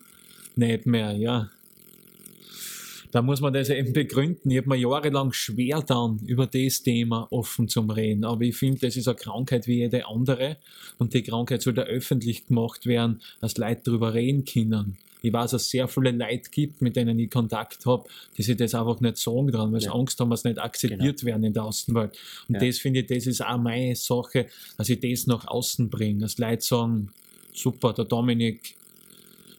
nicht 0.57 0.87
mehr, 0.87 1.13
ja. 1.13 1.51
Da 3.13 3.23
muss 3.23 3.41
man 3.41 3.53
das 3.53 3.71
eben 3.71 3.93
begründen. 3.93 4.51
Ich 4.51 4.59
habe 4.59 4.69
mir 4.69 4.77
jahrelang 4.77 5.33
schwer 5.33 5.83
dann 5.83 6.21
über 6.27 6.47
das 6.47 6.83
Thema 6.83 7.27
offen 7.31 7.69
zum 7.69 7.91
Reden. 7.91 8.25
Aber 8.25 8.43
ich 8.43 8.57
finde, 8.57 8.81
das 8.81 8.97
ist 8.97 9.09
eine 9.09 9.17
Krankheit 9.17 9.67
wie 9.67 9.79
jede 9.79 10.07
andere. 10.07 10.59
Und 10.99 11.13
die 11.15 11.23
Krankheit 11.23 11.63
sollte 11.63 11.83
öffentlich 11.83 12.47
gemacht 12.47 12.87
werden, 12.87 13.21
dass 13.41 13.57
Leute 13.57 13.83
darüber 13.85 14.15
reden 14.15 14.45
können. 14.45 14.97
Ich 15.23 15.33
weiß, 15.33 15.51
dass 15.51 15.63
es 15.63 15.71
sehr 15.71 15.87
viele 15.87 16.13
Leute 16.13 16.49
gibt, 16.51 16.81
mit 16.81 16.97
denen 16.97 17.19
ich 17.19 17.31
Kontakt 17.31 17.85
habe, 17.85 18.09
die 18.39 18.43
sich 18.43 18.57
das 18.57 18.75
einfach 18.75 19.01
nicht 19.01 19.19
sagen 19.19 19.49
dran, 19.51 19.71
weil 19.73 19.81
sie 19.81 19.87
Ja. 19.87 19.93
Angst 19.95 20.19
haben, 20.21 20.31
dass 20.31 20.43
sie 20.43 20.49
nicht 20.49 20.61
akzeptiert 20.61 21.25
werden 21.25 21.45
in 21.45 21.53
der 21.53 21.65
Außenwelt. 21.65 22.17
Und 22.49 22.55
Ja. 22.55 22.61
das 22.67 22.79
finde 22.79 23.01
ich, 23.01 23.07
das 23.07 23.27
ist 23.27 23.45
auch 23.45 23.59
meine 23.59 23.95
Sache, 23.97 24.47
dass 24.79 24.89
ich 24.89 24.99
das 25.01 25.27
nach 25.27 25.47
außen 25.47 25.91
bringe. 25.91 26.21
Dass 26.21 26.39
Leute 26.39 26.63
sagen, 26.65 27.13
super, 27.53 27.93
der 27.93 28.07
Dominik 28.07 28.77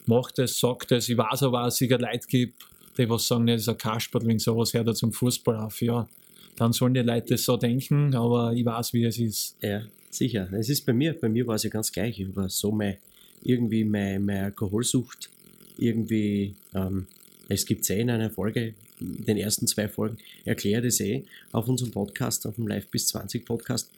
macht 0.08 0.40
es, 0.40 0.60
sagt 0.60 0.92
es. 0.94 1.10
Ich 1.10 1.18
weiß 1.18 1.44
aber 1.44 1.62
auch, 1.62 1.66
dass 1.66 1.76
es 1.76 1.80
sicher 1.80 2.00
Leute 2.00 2.28
gibt, 2.28 2.56
die 2.98 3.10
was 3.10 3.28
sagen, 3.28 3.48
ist 3.48 3.70
ein 3.70 3.78
Kasperling, 3.78 4.40
sowas 4.40 4.74
hört 4.74 4.88
er 4.88 4.94
zum 4.94 5.14
Fußball 5.14 5.58
auf. 5.58 5.82
Ja, 5.82 6.08
dann 6.56 6.74
sollen 6.74 6.94
die 6.94 7.02
Leute 7.02 7.38
so 7.38 7.58
denken, 7.58 8.14
aber 8.16 8.54
ich 8.54 8.66
weiß, 8.66 8.94
wie 8.94 9.06
es 9.06 9.18
ist. 9.18 9.56
Ja, 9.62 9.84
sicher. 10.10 10.52
Es 10.54 10.70
ist 10.70 10.86
bei 10.86 10.94
mir, 10.94 11.14
bei 11.14 11.30
mir 11.30 11.48
war 11.48 11.56
es 11.56 11.64
ja 11.64 11.70
ganz 11.70 11.92
gleich. 11.92 12.20
Ich 12.20 12.36
war 12.36 12.50
so 12.50 12.72
mein, 12.72 12.98
irgendwie 13.44 13.84
meine, 13.84 14.20
meine 14.20 14.44
Alkoholsucht, 14.46 15.30
irgendwie, 15.78 16.54
ähm, 16.74 17.08
es 17.48 17.66
gibt 17.66 17.90
eh 17.90 18.02
in 18.02 18.10
einer 18.10 18.30
Folge, 18.30 18.74
in 19.00 19.26
den 19.26 19.38
ersten 19.38 19.68
zwei 19.68 19.88
Folgen, 19.88 20.18
erkläre 20.46 20.84
das 20.84 21.00
eh 21.00 21.24
auf 21.52 21.68
unserem 21.68 21.92
Podcast, 21.92 22.46
auf 22.46 22.56
dem 22.56 22.68
Live 22.68 22.88
bis 22.88 23.08
20 23.08 23.46
Podcast. 23.46 23.90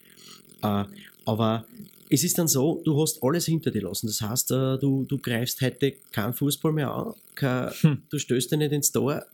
Äh, 0.64 0.86
aber 1.26 1.66
es 2.10 2.24
ist 2.24 2.38
dann 2.38 2.48
so, 2.48 2.82
du 2.84 3.02
hast 3.02 3.24
alles 3.24 3.46
hinter 3.46 3.72
dir 3.72 3.84
lassen. 3.84 4.08
Das 4.08 4.22
heißt, 4.22 4.52
äh, 4.52 4.78
du, 4.78 5.06
du 5.08 5.18
greifst 5.18 5.62
heute 5.62 5.94
keinen 6.12 6.34
Fußball 6.34 6.72
mehr 6.72 6.92
an, 6.92 7.14
kein, 7.36 7.72
Hm. 7.82 8.04
du 8.10 8.20
stößt 8.20 8.52
dich 8.52 8.60
nicht 8.60 8.72
ins 8.72 8.92
Tor, 8.92 9.26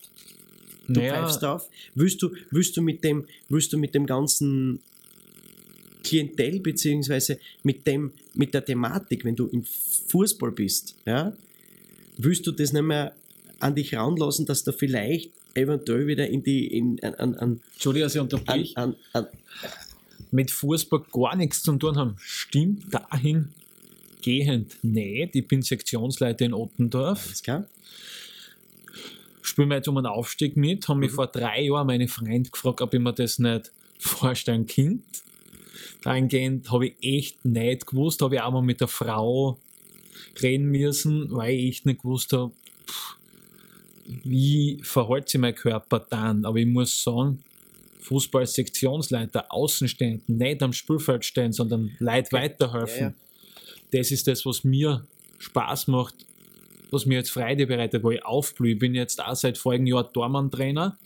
du 0.87 0.99
Naja, 0.99 1.21
greifst 1.21 1.43
auf. 1.43 1.69
Willst 1.95 2.21
du, 2.21 2.31
willst 2.51 2.77
du 2.77 2.81
mit 2.81 3.03
dem, 3.03 3.25
willst 3.49 3.73
du 3.73 3.77
mit 3.77 3.93
dem 3.95 4.05
ganzen 4.05 4.79
Klientel 6.03 6.59
beziehungsweise 6.61 7.39
mit 7.63 7.85
dem, 7.85 8.11
mit 8.33 8.53
der 8.53 8.63
Thematik, 8.63 9.25
wenn 9.25 9.35
du 9.35 9.47
im 9.47 9.63
Fußball 10.07 10.51
bist, 10.51 10.95
ja, 11.05 11.33
willst 12.17 12.47
du 12.47 12.51
das 12.51 12.71
nicht 12.71 12.83
mehr 12.83 13.13
an 13.59 13.75
dich 13.75 13.93
ranlassen, 13.95 14.45
dass 14.45 14.63
du 14.63 14.71
vielleicht 14.71 15.31
eventuell 15.53 16.07
wieder 16.07 16.27
in 16.27 16.43
die, 16.43 16.67
in, 16.67 17.03
an, 17.03 17.13
an, 17.15 17.35
an, 17.35 17.61
Entschuldigung, 17.73 18.05
dass 18.05 18.15
ich 18.15 18.21
an, 18.21 18.27
unterbrich. 18.29 18.77
an, 18.77 18.95
an 19.13 19.27
mit 20.31 20.51
Fußball 20.51 21.03
gar 21.11 21.35
nichts 21.35 21.63
zu 21.63 21.75
tun 21.77 21.97
haben. 21.97 22.15
Stimmt 22.19 22.93
dahingehend 22.93 24.75
nicht. 24.83 25.35
Ich 25.35 25.47
bin 25.47 25.61
Sektionsleiter 25.61 26.45
in 26.45 26.53
Ottendorf. 26.53 27.25
alles 27.27 27.43
klar? 27.43 27.65
spiele 29.41 29.67
mir 29.67 29.75
jetzt 29.75 29.87
um 29.87 29.97
einen 29.97 30.05
Aufstieg 30.05 30.55
mit, 30.55 30.87
haben 30.87 30.99
mich 30.99 31.11
Mhm. 31.11 31.15
vor 31.15 31.27
drei 31.27 31.63
Jahren 31.63 31.87
meine 31.87 32.07
Freund 32.07 32.51
gefragt, 32.51 32.81
ob 32.81 32.93
ich 32.93 32.99
mir 32.99 33.13
das 33.13 33.39
nicht 33.39 33.71
vorstellen 33.97 34.67
könnte. 34.67 35.03
Dahingehend 36.01 36.71
habe 36.71 36.87
ich 36.87 36.95
echt 37.01 37.45
nicht 37.45 37.87
gewusst, 37.87 38.21
habe 38.21 38.35
ich 38.35 38.41
auch 38.41 38.51
mal 38.51 38.61
mit 38.61 38.79
der 38.79 38.87
Frau 38.87 39.57
reden 40.41 40.65
müssen, 40.67 41.31
weil 41.31 41.55
ich 41.55 41.69
echt 41.69 41.85
nicht 41.85 42.01
gewusst 42.01 42.31
habe, 42.33 42.53
wie 44.23 44.79
verhält 44.83 45.29
sich 45.29 45.41
mein 45.41 45.55
Körper 45.55 46.05
dann. 46.09 46.45
Aber 46.45 46.57
ich 46.57 46.67
muss 46.67 47.03
sagen, 47.03 47.43
Fußball 47.99 48.41
als 48.41 48.53
Sektionsleiter, 48.53 49.51
Außenstehenden, 49.51 50.37
nicht 50.37 50.63
am 50.63 50.73
Spielfeld 50.73 51.25
stehen, 51.25 51.51
sondern 51.51 51.91
Leute 51.99 52.31
weiterhelfen. 52.31 52.99
Ja, 52.99 53.07
ja. 53.09 53.13
Das 53.91 54.11
ist 54.11 54.27
das, 54.27 54.45
was 54.45 54.63
mir 54.63 55.05
Spaß 55.39 55.87
macht, 55.87 56.15
was 56.91 57.05
mir 57.05 57.15
jetzt 57.15 57.31
Freude 57.31 57.67
bereitet, 57.67 58.03
wo 58.03 58.11
ich 58.11 58.23
aufblühe. 58.25 58.73
Ich 58.73 58.79
bin 58.79 58.95
jetzt 58.95 59.23
auch 59.23 59.35
seit 59.35 59.57
vorigen 59.57 59.87
Jahr 59.87 60.11
Tormann-Trainer 60.11 60.97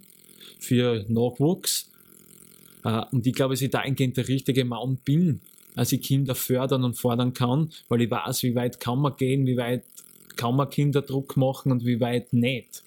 für 0.59 1.05
Nachwuchs. 1.07 1.89
Äh, 2.83 3.01
Und 3.11 3.25
ich 3.27 3.33
glaube, 3.33 3.53
dass 3.53 3.61
ich 3.61 3.69
dahingehend 3.71 4.17
der 4.17 4.27
richtige 4.27 4.65
Mann 4.65 4.97
bin, 5.03 5.41
als 5.75 5.91
ich 5.91 6.01
Kinder 6.01 6.35
fördern 6.35 6.83
und 6.83 6.95
fordern 6.95 7.33
kann, 7.33 7.71
weil 7.89 8.01
ich 8.01 8.11
weiß, 8.11 8.43
wie 8.43 8.55
weit 8.55 8.79
kann 8.79 8.99
man 8.99 9.15
gehen, 9.17 9.45
wie 9.47 9.57
weit 9.57 9.83
kann 10.35 10.55
man 10.55 10.69
Kinder 10.69 11.01
Druck 11.01 11.37
machen 11.37 11.71
und 11.71 11.85
wie 11.85 11.99
weit 11.99 12.33
nicht. 12.33 12.83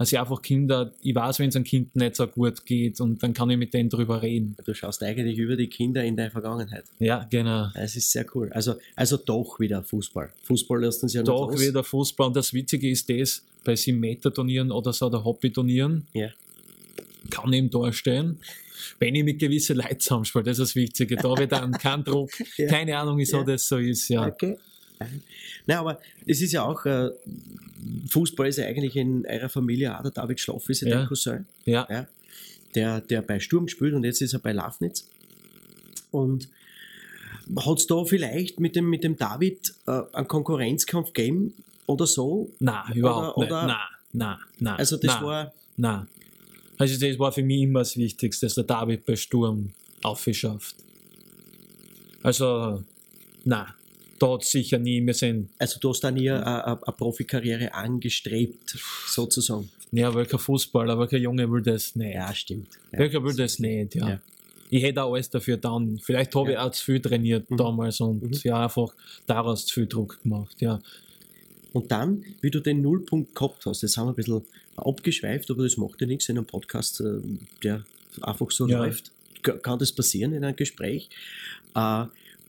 Also 0.00 0.16
einfach 0.16 0.40
Kinder, 0.40 0.92
ich 1.02 1.14
weiß, 1.14 1.40
wenn 1.40 1.50
es 1.50 1.56
einem 1.56 1.66
Kind 1.66 1.94
nicht 1.94 2.16
so 2.16 2.26
gut 2.26 2.64
geht 2.64 2.98
und 3.02 3.22
dann 3.22 3.34
kann 3.34 3.50
ich 3.50 3.58
mit 3.58 3.74
denen 3.74 3.90
drüber 3.90 4.22
reden. 4.22 4.56
Du 4.64 4.72
schaust 4.72 5.02
eigentlich 5.02 5.36
über 5.36 5.56
die 5.56 5.66
Kinder 5.66 6.02
in 6.02 6.16
deine 6.16 6.30
Vergangenheit. 6.30 6.84
Ja, 6.98 7.26
genau. 7.28 7.68
Es 7.74 7.96
ist 7.96 8.10
sehr 8.10 8.24
cool. 8.34 8.50
Also, 8.54 8.76
also 8.96 9.18
doch 9.18 9.60
wieder 9.60 9.82
Fußball. 9.82 10.30
Fußball 10.44 10.80
lässt 10.80 11.02
uns 11.02 11.12
ja 11.12 11.20
nicht 11.20 11.28
Doch 11.28 11.50
los. 11.50 11.60
wieder 11.60 11.84
Fußball. 11.84 12.28
Und 12.28 12.34
das 12.36 12.54
Witzige 12.54 12.88
ist 12.88 13.10
das, 13.10 13.44
bei 13.62 13.74
7-Meter-Turnieren 13.74 14.72
oder 14.72 14.90
so, 14.94 15.04
oder 15.04 15.22
Hobby-Turnieren, 15.22 16.06
Ja. 16.14 16.30
kann 17.28 17.52
ich 17.52 17.58
im 17.58 17.70
Tor 17.70 17.92
stehen. 17.92 18.38
Wenn 19.00 19.14
ich 19.14 19.22
mit 19.24 19.38
gewissen 19.38 19.76
Leuten 19.76 20.00
zusammenspiele, 20.00 20.44
das 20.44 20.58
ist 20.58 20.70
das 20.70 20.74
Wichtige. 20.76 21.16
Da 21.16 21.28
habe 21.28 21.42
ich 21.42 21.48
dann 21.50 21.72
keinen 21.72 22.04
Druck. 22.04 22.30
Ja. 22.56 22.68
Keine 22.68 22.96
Ahnung, 22.96 23.18
wieso 23.18 23.36
Ja. 23.40 23.44
das 23.44 23.66
so 23.68 23.76
ist. 23.76 24.08
Ja. 24.08 24.26
Okay. 24.26 24.56
Nein, 25.66 25.76
aber 25.76 26.00
es 26.26 26.40
ist 26.40 26.52
ja 26.52 26.62
auch, 26.64 26.86
äh, 26.86 27.10
Fußball 28.08 28.48
ist 28.48 28.56
ja 28.58 28.66
eigentlich 28.66 28.96
in 28.96 29.26
eurer 29.26 29.48
Familie 29.48 29.96
auch 29.98 30.02
der 30.02 30.10
David 30.12 30.40
Schloff, 30.40 30.68
ist 30.68 30.82
ja, 30.82 30.88
Ja. 30.88 30.96
der 30.98 31.06
Cousin, 31.06 31.46
Ja. 31.64 31.86
ja, 31.90 32.06
der, 32.74 33.00
der 33.00 33.22
bei 33.22 33.40
Sturm 33.40 33.68
spielt 33.68 33.94
und 33.94 34.04
jetzt 34.04 34.20
ist 34.22 34.32
er 34.32 34.38
bei 34.40 34.52
Lafnitz. 34.52 35.08
Und 36.10 36.48
hat 37.56 37.78
es 37.78 37.86
da 37.86 38.04
vielleicht 38.04 38.60
mit 38.60 38.76
dem, 38.76 38.88
mit 38.88 39.02
dem 39.04 39.16
David 39.16 39.74
äh, 39.86 40.02
einen 40.12 40.28
Konkurrenzkampf 40.28 41.12
gegeben 41.12 41.54
oder 41.86 42.06
so? 42.06 42.50
Nein, 42.60 42.92
überhaupt 42.94 43.36
Oder- 43.36 43.46
nicht. 43.46 43.52
oder- 43.52 43.66
Nein, 43.66 43.76
nein, 44.12 44.36
nein. 44.60 44.76
Also 44.78 44.96
das 44.96 45.14
nein, 45.16 45.24
war, 45.24 45.52
Nein. 45.76 46.06
Also 46.78 46.98
das 47.06 47.18
war 47.18 47.30
für 47.32 47.42
mich 47.42 47.62
immer 47.62 47.80
das 47.80 47.96
Wichtigste, 47.96 48.46
dass 48.46 48.54
der 48.54 48.64
David 48.64 49.04
bei 49.04 49.14
Sturm 49.16 49.72
aufgeschafft. 50.02 50.76
Also, 52.22 52.82
nein. 53.44 53.66
Da 54.20 54.32
hat 54.34 54.44
sicher 54.44 54.78
nie, 54.78 55.04
wir 55.04 55.14
sind, 55.14 55.48
also 55.58 55.80
du 55.80 55.88
hast 55.90 56.04
da 56.04 56.10
nie 56.10 56.30
eine, 56.30 56.76
Profikarriere 56.96 57.72
angestrebt, 57.74 58.76
sozusagen. 59.06 59.70
ja, 59.92 60.14
welcher 60.14 60.38
Fußballer, 60.38 60.98
welcher 60.98 61.16
Junge 61.16 61.50
will 61.50 61.62
das 61.62 61.96
nicht? 61.96 62.14
Ja, 62.14 62.32
stimmt. 62.34 62.68
Ja. 62.92 62.98
Welcher 62.98 63.24
will 63.24 63.34
das 63.34 63.58
nicht, 63.58 63.94
ja. 63.94 64.08
Ja. 64.10 64.20
Ich 64.68 64.82
hätte 64.84 65.02
auch 65.02 65.14
alles 65.14 65.30
dafür 65.30 65.56
dann. 65.56 65.98
Vielleicht 65.98 66.34
habe 66.34 66.50
ich 66.50 66.54
Ja. 66.54 66.66
auch 66.66 66.70
zu 66.70 66.84
viel 66.84 67.00
trainiert 67.00 67.50
Mhm. 67.50 67.56
damals 67.56 67.98
und 68.00 68.22
Mhm. 68.22 68.30
ja, 68.44 68.62
einfach 68.62 68.94
daraus 69.26 69.64
zu 69.66 69.74
viel 69.74 69.86
Druck 69.86 70.22
gemacht, 70.22 70.60
ja. 70.60 70.80
Und 71.72 71.90
dann, 71.90 72.22
wie 72.42 72.50
du 72.50 72.60
den 72.60 72.82
Nullpunkt 72.82 73.34
gehabt 73.34 73.64
hast, 73.64 73.82
das 73.82 73.96
haben 73.96 74.08
wir 74.08 74.12
ein 74.12 74.16
bisschen 74.16 74.42
abgeschweift, 74.76 75.50
aber 75.50 75.62
das 75.62 75.76
macht 75.78 76.00
ja 76.00 76.06
nichts 76.06 76.28
in 76.28 76.36
einem 76.36 76.46
Podcast, 76.46 77.00
äh, 77.00 77.20
der 77.64 77.84
einfach 78.20 78.50
so 78.50 78.66
läuft. 78.66 79.12
Ka- 79.42 79.56
Kann 79.56 79.78
das 79.78 79.92
passieren 79.92 80.34
in 80.34 80.44
einem 80.44 80.56
Gespräch? 80.56 81.08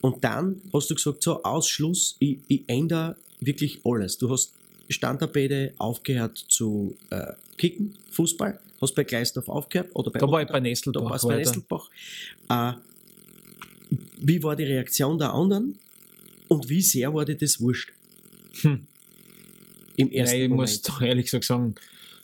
Und 0.02 0.22
dann 0.24 0.60
hast 0.72 0.90
du 0.90 0.94
gesagt, 0.96 1.22
so 1.22 1.42
Ausschluss, 1.44 2.16
ich, 2.18 2.38
ich 2.48 2.62
ändere 2.66 3.16
wirklich 3.40 3.80
alles. 3.84 4.18
Du 4.18 4.28
hast 4.30 4.52
Standardbäde 4.88 5.72
aufgehört 5.78 6.36
zu 6.48 6.96
äh, 7.10 7.32
kicken, 7.56 7.94
Fußball, 8.10 8.60
hast 8.80 8.94
bei 8.94 9.04
Gleisdorf 9.04 9.48
aufgehört 9.48 9.90
oder 9.94 10.10
bei 10.10 10.18
Da 10.18 10.30
war 10.30 10.42
ich 10.42 10.48
bei 10.48 10.54
da 10.54 10.60
Nestelbach 10.60 11.08
warst 11.08 11.24
du 11.24 11.28
bei 11.28 11.34
weiter. 11.36 11.50
Nestelbach. 11.50 11.88
Äh, 12.50 12.72
wie 14.18 14.42
war 14.42 14.56
die 14.56 14.64
Reaktion 14.64 15.18
der 15.18 15.32
anderen 15.32 15.78
und 16.48 16.68
wie 16.68 16.82
sehr 16.82 17.14
war 17.14 17.24
dir 17.24 17.36
das 17.36 17.60
wurscht? 17.60 17.92
Hm. 18.62 18.86
Im 19.96 20.10
ersten 20.10 20.34
Nein, 20.34 20.42
ich 20.44 20.48
Moment. 20.50 20.70
muss 20.70 20.82
doch 20.82 21.00
ehrlich 21.00 21.26
gesagt 21.26 21.44
sagen, 21.44 21.76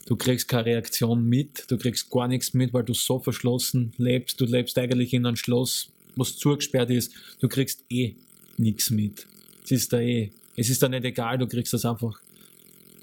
du 0.06 0.16
kriegst 0.16 0.48
keine 0.48 0.66
Reaktion 0.66 1.24
mit, 1.28 1.64
du 1.68 1.78
kriegst 1.78 2.10
gar 2.10 2.26
nichts 2.26 2.54
mit, 2.54 2.72
weil 2.72 2.82
du 2.82 2.94
so 2.94 3.20
verschlossen 3.20 3.92
lebst. 3.98 4.40
Du 4.40 4.46
lebst 4.46 4.76
eigentlich 4.78 5.12
in 5.12 5.26
einem 5.26 5.36
Schloss, 5.36 5.90
was 6.18 6.36
zugesperrt 6.36 6.90
ist. 6.90 7.12
Du 7.40 7.48
kriegst 7.48 7.84
eh 7.88 8.14
nichts 8.56 8.90
mit. 8.90 9.26
Es 9.64 9.70
ist 9.70 9.92
da 9.92 10.00
eh, 10.00 10.30
es 10.56 10.68
ist 10.68 10.82
da 10.82 10.88
nicht 10.88 11.04
egal, 11.04 11.38
du 11.38 11.46
kriegst 11.46 11.72
das 11.72 11.84
einfach, 11.84 12.20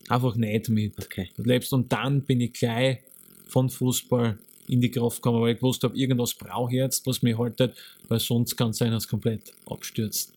einfach 0.10 0.36
nicht 0.36 0.70
mit. 0.70 0.94
Okay. 0.98 1.30
Du 1.38 1.44
lebst 1.44 1.72
und 1.74 1.92
dann 1.92 2.22
bin 2.22 2.42
ich 2.42 2.54
gleich 2.54 3.00
von 3.48 3.70
Fußball 3.70 4.38
in 4.68 4.82
die 4.82 4.92
Kraft 4.92 5.18
gekommen, 5.18 5.42
weil 5.42 5.54
ich 5.54 5.60
gewusst 5.60 5.84
habe, 5.84 5.98
irgendwas 5.98 6.34
brauche 6.34 6.72
ich 6.72 6.78
jetzt, 6.78 7.06
was 7.06 7.22
mich 7.22 7.38
haltet, 7.38 7.76
weil 8.08 8.20
sonst 8.20 8.56
kann 8.58 8.72
es 8.72 8.78
sein, 8.78 8.92
dass 8.92 9.04
es 9.04 9.10
komplett 9.10 9.54
abstürzt. 9.68 10.34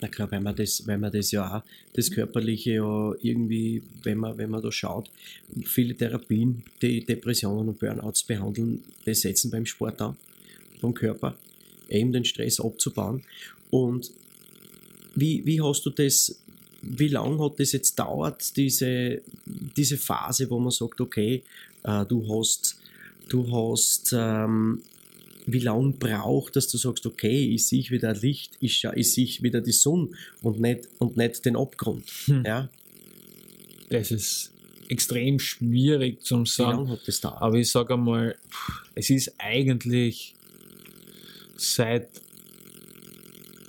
Na 0.00 0.08
klar, 0.08 0.30
weil 0.30 0.40
man 0.40 0.56
das, 0.56 0.86
weil 0.86 0.98
man 0.98 1.12
das 1.12 1.30
ja 1.30 1.58
auch, 1.58 1.62
das 1.92 2.10
Körperliche 2.10 2.74
ja 2.74 3.12
irgendwie, 3.20 3.82
wenn 4.02 4.18
man, 4.18 4.38
wenn 4.38 4.50
man 4.50 4.62
da 4.62 4.72
schaut, 4.72 5.10
viele 5.64 5.94
Therapien, 5.94 6.64
die 6.80 7.04
Depressionen 7.04 7.68
und 7.68 7.78
Burnouts 7.78 8.24
behandeln, 8.24 8.82
das 9.04 9.20
setzen 9.20 9.50
beim 9.50 9.66
Sport 9.66 10.00
an, 10.00 10.16
vom 10.80 10.94
Körper, 10.94 11.36
eben 11.88 12.12
den 12.12 12.24
Stress 12.24 12.60
abzubauen. 12.60 13.22
Und 13.70 14.10
wie, 15.14 15.44
wie 15.44 15.60
hast 15.60 15.84
du 15.84 15.90
das, 15.90 16.38
wie 16.82 17.08
lange 17.08 17.38
hat 17.44 17.60
das 17.60 17.72
jetzt 17.72 17.98
dauert, 17.98 18.56
diese, 18.56 19.22
diese 19.46 19.96
Phase, 19.96 20.48
wo 20.50 20.58
man 20.58 20.70
sagt, 20.70 21.00
okay, 21.00 21.42
äh, 21.84 22.04
du 22.06 22.26
hast, 22.28 22.78
du 23.28 23.50
hast, 23.50 24.14
ähm, 24.16 24.82
wie 25.46 25.60
lange 25.60 25.92
braucht, 25.92 26.56
dass 26.56 26.68
du 26.68 26.78
sagst, 26.78 27.06
okay, 27.06 27.54
ich 27.54 27.66
sehe 27.66 27.90
wieder 27.90 28.14
Licht, 28.14 28.52
ich, 28.60 28.84
ich 28.94 29.12
sehe 29.12 29.42
wieder 29.42 29.60
die 29.60 29.72
Sonne 29.72 30.08
und 30.42 30.60
nicht, 30.60 30.88
und 30.98 31.16
nicht 31.16 31.44
den 31.44 31.56
Abgrund. 31.56 32.04
Hm. 32.26 32.44
Ja? 32.46 32.68
Das 33.88 34.10
ist 34.10 34.52
extrem 34.88 35.38
schwierig 35.38 36.22
zum 36.22 36.44
Wie 36.44 36.50
sagen. 36.50 36.78
lange 36.78 36.90
hat 36.90 37.00
das 37.06 37.20
dauert? 37.20 37.42
Aber 37.42 37.56
ich 37.56 37.70
sage 37.70 37.94
einmal, 37.94 38.36
es 38.94 39.10
ist 39.10 39.34
eigentlich 39.38 40.34
seit 41.56 42.08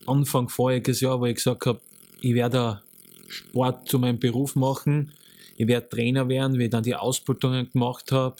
Anfang 0.05 0.49
voriges 0.49 1.01
Jahr, 1.01 1.19
wo 1.19 1.25
ich 1.25 1.35
gesagt 1.35 1.65
habe, 1.65 1.81
ich 2.21 2.33
werde 2.33 2.81
Sport 3.27 3.87
zu 3.87 3.99
meinem 3.99 4.19
Beruf 4.19 4.55
machen, 4.55 5.13
ich 5.57 5.67
werde 5.67 5.89
Trainer 5.89 6.27
werden, 6.29 6.57
wie 6.57 6.65
ich 6.65 6.69
dann 6.69 6.83
die 6.83 6.95
Ausbildungen 6.95 7.71
gemacht 7.71 8.11
habe. 8.11 8.35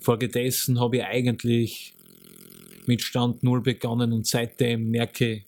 Folgedessen 0.00 0.80
habe 0.80 0.96
ich 0.96 1.04
eigentlich 1.04 1.94
mit 2.86 3.02
Stand 3.02 3.42
Null 3.42 3.60
begonnen 3.60 4.12
und 4.12 4.26
seitdem 4.26 4.90
merke 4.90 5.32
ich, 5.32 5.42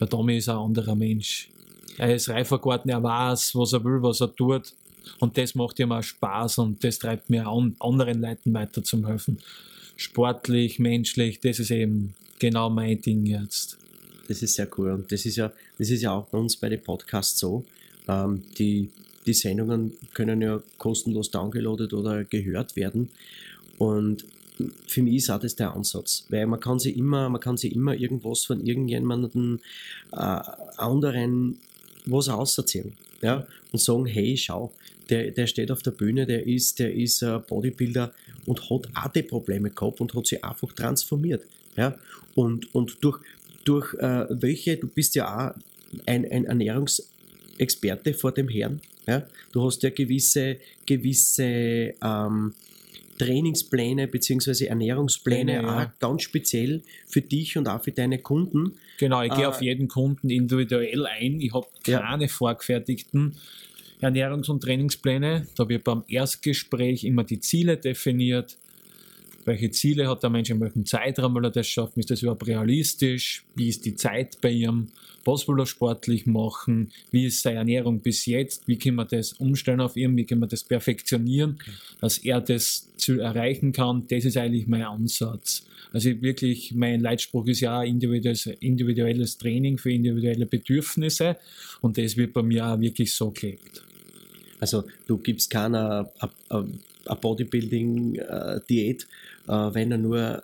der 0.00 0.08
Tommy 0.08 0.38
ist 0.38 0.48
ein 0.48 0.56
anderer 0.56 0.96
Mensch. 0.96 1.48
Er 1.98 2.14
ist 2.14 2.28
reifer 2.28 2.58
geworden, 2.58 2.88
er 2.88 3.02
weiß, 3.02 3.54
was 3.54 3.72
er 3.72 3.84
will, 3.84 4.02
was 4.02 4.20
er 4.20 4.34
tut. 4.34 4.72
Und 5.20 5.38
das 5.38 5.54
macht 5.54 5.78
ihm 5.78 5.92
auch 5.92 6.02
Spaß 6.02 6.58
und 6.58 6.82
das 6.82 6.98
treibt 6.98 7.30
mir 7.30 7.46
an, 7.46 7.76
anderen 7.78 8.20
Leuten 8.20 8.52
weiter 8.54 8.82
zum 8.82 9.06
Helfen. 9.06 9.38
Sportlich, 10.02 10.80
menschlich, 10.80 11.38
das 11.38 11.60
ist 11.60 11.70
eben 11.70 12.14
genau 12.40 12.68
mein 12.68 13.00
Ding 13.00 13.24
jetzt. 13.24 13.78
Das 14.26 14.42
ist 14.42 14.54
sehr 14.54 14.66
cool. 14.76 14.90
Und 14.90 15.12
das 15.12 15.24
ist 15.26 15.36
ja, 15.36 15.52
das 15.78 15.90
ist 15.90 16.02
ja 16.02 16.10
auch 16.10 16.26
bei 16.26 16.38
uns 16.38 16.56
bei 16.56 16.68
den 16.68 16.82
Podcasts 16.82 17.38
so. 17.38 17.64
Ähm, 18.08 18.42
die, 18.58 18.90
die 19.26 19.32
Sendungen 19.32 19.92
können 20.12 20.42
ja 20.42 20.60
kostenlos 20.76 21.30
downgeloadet 21.30 21.92
oder 21.92 22.24
gehört 22.24 22.74
werden. 22.74 23.10
Und 23.78 24.24
für 24.88 25.02
mich 25.02 25.18
ist 25.18 25.30
auch 25.30 25.38
das 25.38 25.54
der 25.54 25.72
Ansatz. 25.72 26.24
Weil 26.30 26.48
man 26.48 26.58
kann 26.58 26.80
sich 26.80 26.96
immer, 26.96 27.28
man 27.28 27.40
kann 27.40 27.56
sich 27.56 27.72
immer 27.72 27.94
irgendwas 27.94 28.44
von 28.44 28.66
irgendjemandem 28.66 29.60
äh, 30.10 30.16
anderen 30.16 31.58
was 32.06 32.28
auserzählen. 32.28 32.92
Ja? 33.20 33.46
Und 33.70 33.80
sagen, 33.80 34.06
hey, 34.06 34.36
schau, 34.36 34.72
der, 35.10 35.30
der 35.30 35.46
steht 35.46 35.70
auf 35.70 35.82
der 35.82 35.92
Bühne, 35.92 36.26
der 36.26 36.44
ist, 36.44 36.80
der 36.80 36.92
ist 36.92 37.22
ein 37.22 37.40
Bodybuilder 37.46 38.12
und 38.46 38.70
hat 38.70 38.88
auch 38.94 39.08
die 39.12 39.22
Probleme 39.22 39.70
gehabt 39.70 40.00
und 40.00 40.14
hat 40.14 40.26
sich 40.26 40.42
einfach 40.44 40.72
transformiert. 40.72 41.42
Ja? 41.76 41.94
Und, 42.34 42.74
und 42.74 42.98
durch, 43.02 43.20
durch 43.64 43.94
äh, 43.94 44.26
welche, 44.30 44.76
du 44.76 44.88
bist 44.88 45.14
ja 45.14 45.50
auch 45.50 45.54
ein, 46.06 46.30
ein 46.30 46.44
Ernährungsexperte 46.46 48.14
vor 48.14 48.32
dem 48.32 48.48
Herrn. 48.48 48.80
Ja? 49.06 49.26
Du 49.52 49.64
hast 49.64 49.82
ja 49.82 49.90
gewisse, 49.90 50.56
gewisse 50.86 51.94
ähm, 52.02 52.54
Trainingspläne 53.18 54.08
bzw. 54.08 54.66
Ernährungspläne 54.66 55.52
Pläne, 55.52 55.66
ja. 55.66 55.84
auch 55.84 55.98
ganz 56.00 56.22
speziell 56.22 56.82
für 57.06 57.20
dich 57.20 57.56
und 57.56 57.68
auch 57.68 57.82
für 57.82 57.92
deine 57.92 58.18
Kunden. 58.18 58.72
Genau, 58.98 59.22
ich 59.22 59.32
gehe 59.32 59.44
Äh, 59.44 59.48
auf 59.48 59.62
jeden 59.62 59.88
Kunden 59.88 60.30
individuell 60.30 61.06
ein. 61.06 61.40
Ich 61.40 61.52
habe 61.52 61.66
Ja. 61.86 62.00
keine 62.00 62.28
vorgefertigten 62.28 63.36
Ernährungs- 64.02 64.50
und 64.50 64.62
Trainingspläne. 64.62 65.46
Da 65.56 65.68
wird 65.68 65.84
beim 65.84 66.04
Erstgespräch 66.08 67.04
immer 67.04 67.24
die 67.24 67.40
Ziele 67.40 67.76
definiert. 67.76 68.56
Welche 69.44 69.70
Ziele 69.70 70.08
hat 70.08 70.22
der 70.22 70.30
Mensch, 70.30 70.50
in 70.50 70.60
welchem 70.60 70.84
Zeitraum 70.86 71.34
will 71.34 71.44
er 71.44 71.50
das 71.50 71.66
schaffen? 71.66 71.98
Ist 71.98 72.10
das 72.10 72.22
überhaupt 72.22 72.46
realistisch? 72.46 73.44
Wie 73.56 73.68
ist 73.68 73.84
die 73.84 73.96
Zeit 73.96 74.40
bei 74.40 74.50
ihm? 74.50 74.88
Was 75.24 75.48
will 75.48 75.58
er 75.58 75.66
sportlich 75.66 76.26
machen? 76.26 76.92
Wie 77.10 77.26
ist 77.26 77.42
seine 77.42 77.58
Ernährung 77.58 78.00
bis 78.00 78.26
jetzt? 78.26 78.66
Wie 78.68 78.76
kann 78.76 78.94
man 78.94 79.08
das 79.08 79.32
umstellen 79.34 79.80
auf 79.80 79.96
ihn? 79.96 80.16
Wie 80.16 80.26
kann 80.26 80.38
man 80.38 80.48
das 80.48 80.62
perfektionieren, 80.62 81.58
dass 82.00 82.18
er 82.18 82.40
das 82.40 82.88
zu 82.96 83.20
erreichen 83.20 83.72
kann? 83.72 84.06
Das 84.08 84.24
ist 84.24 84.36
eigentlich 84.36 84.68
mein 84.68 84.82
Ansatz. 84.82 85.64
Also 85.92 86.10
wirklich, 86.22 86.72
mein 86.74 87.00
Leitspruch 87.00 87.46
ist 87.46 87.60
ja 87.60 87.82
individuelles, 87.82 88.46
individuelles 88.46 89.38
Training 89.38 89.76
für 89.76 89.92
individuelle 89.92 90.46
Bedürfnisse 90.46 91.36
und 91.80 91.98
das 91.98 92.16
wird 92.16 92.32
bei 92.32 92.42
mir 92.42 92.66
auch 92.66 92.80
wirklich 92.80 93.12
so 93.12 93.30
gelebt. 93.30 93.82
Also 94.62 94.84
du 95.08 95.18
gibst 95.18 95.50
keiner 95.50 96.08
eine 96.48 97.16
Bodybuilding-Diät, 97.20 99.06
äh, 99.48 99.52
wenn 99.52 99.90
er 99.90 99.98
nur 99.98 100.42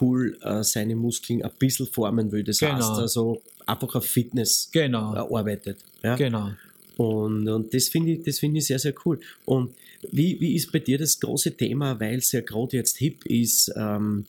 cool 0.00 0.36
äh, 0.42 0.64
seine 0.64 0.96
Muskeln 0.96 1.40
ein 1.44 1.52
bisschen 1.56 1.86
formen 1.86 2.32
will. 2.32 2.42
Das 2.42 2.58
Genau. 2.58 2.74
heißt 2.74 2.90
also 2.98 3.40
einfach 3.64 3.94
auf 3.94 4.06
Fitness 4.06 4.68
Genau, 4.72 5.14
äh, 5.14 5.18
arbeitet. 5.18 5.78
Ja? 6.02 6.16
genau. 6.16 6.50
Und, 6.96 7.48
und 7.48 7.72
das 7.72 7.88
finde 7.88 8.12
ich, 8.14 8.22
das 8.24 8.40
finde 8.40 8.58
ich 8.58 8.66
sehr, 8.66 8.80
sehr 8.80 8.94
cool. 9.04 9.20
Und 9.44 9.72
wie, 10.10 10.40
wie 10.40 10.56
ist 10.56 10.72
bei 10.72 10.80
dir 10.80 10.98
das 10.98 11.20
große 11.20 11.56
Thema, 11.56 12.00
weil 12.00 12.18
es 12.18 12.32
ja 12.32 12.40
gerade 12.40 12.76
jetzt 12.76 12.96
hip 12.96 13.24
ist, 13.26 13.72
ähm, 13.76 14.26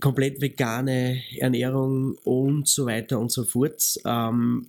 komplett 0.00 0.40
vegane 0.40 1.20
Ernährung 1.38 2.16
und 2.24 2.66
so 2.66 2.86
weiter 2.86 3.18
und 3.20 3.30
so 3.30 3.44
fort. 3.44 4.00
Ähm, 4.06 4.66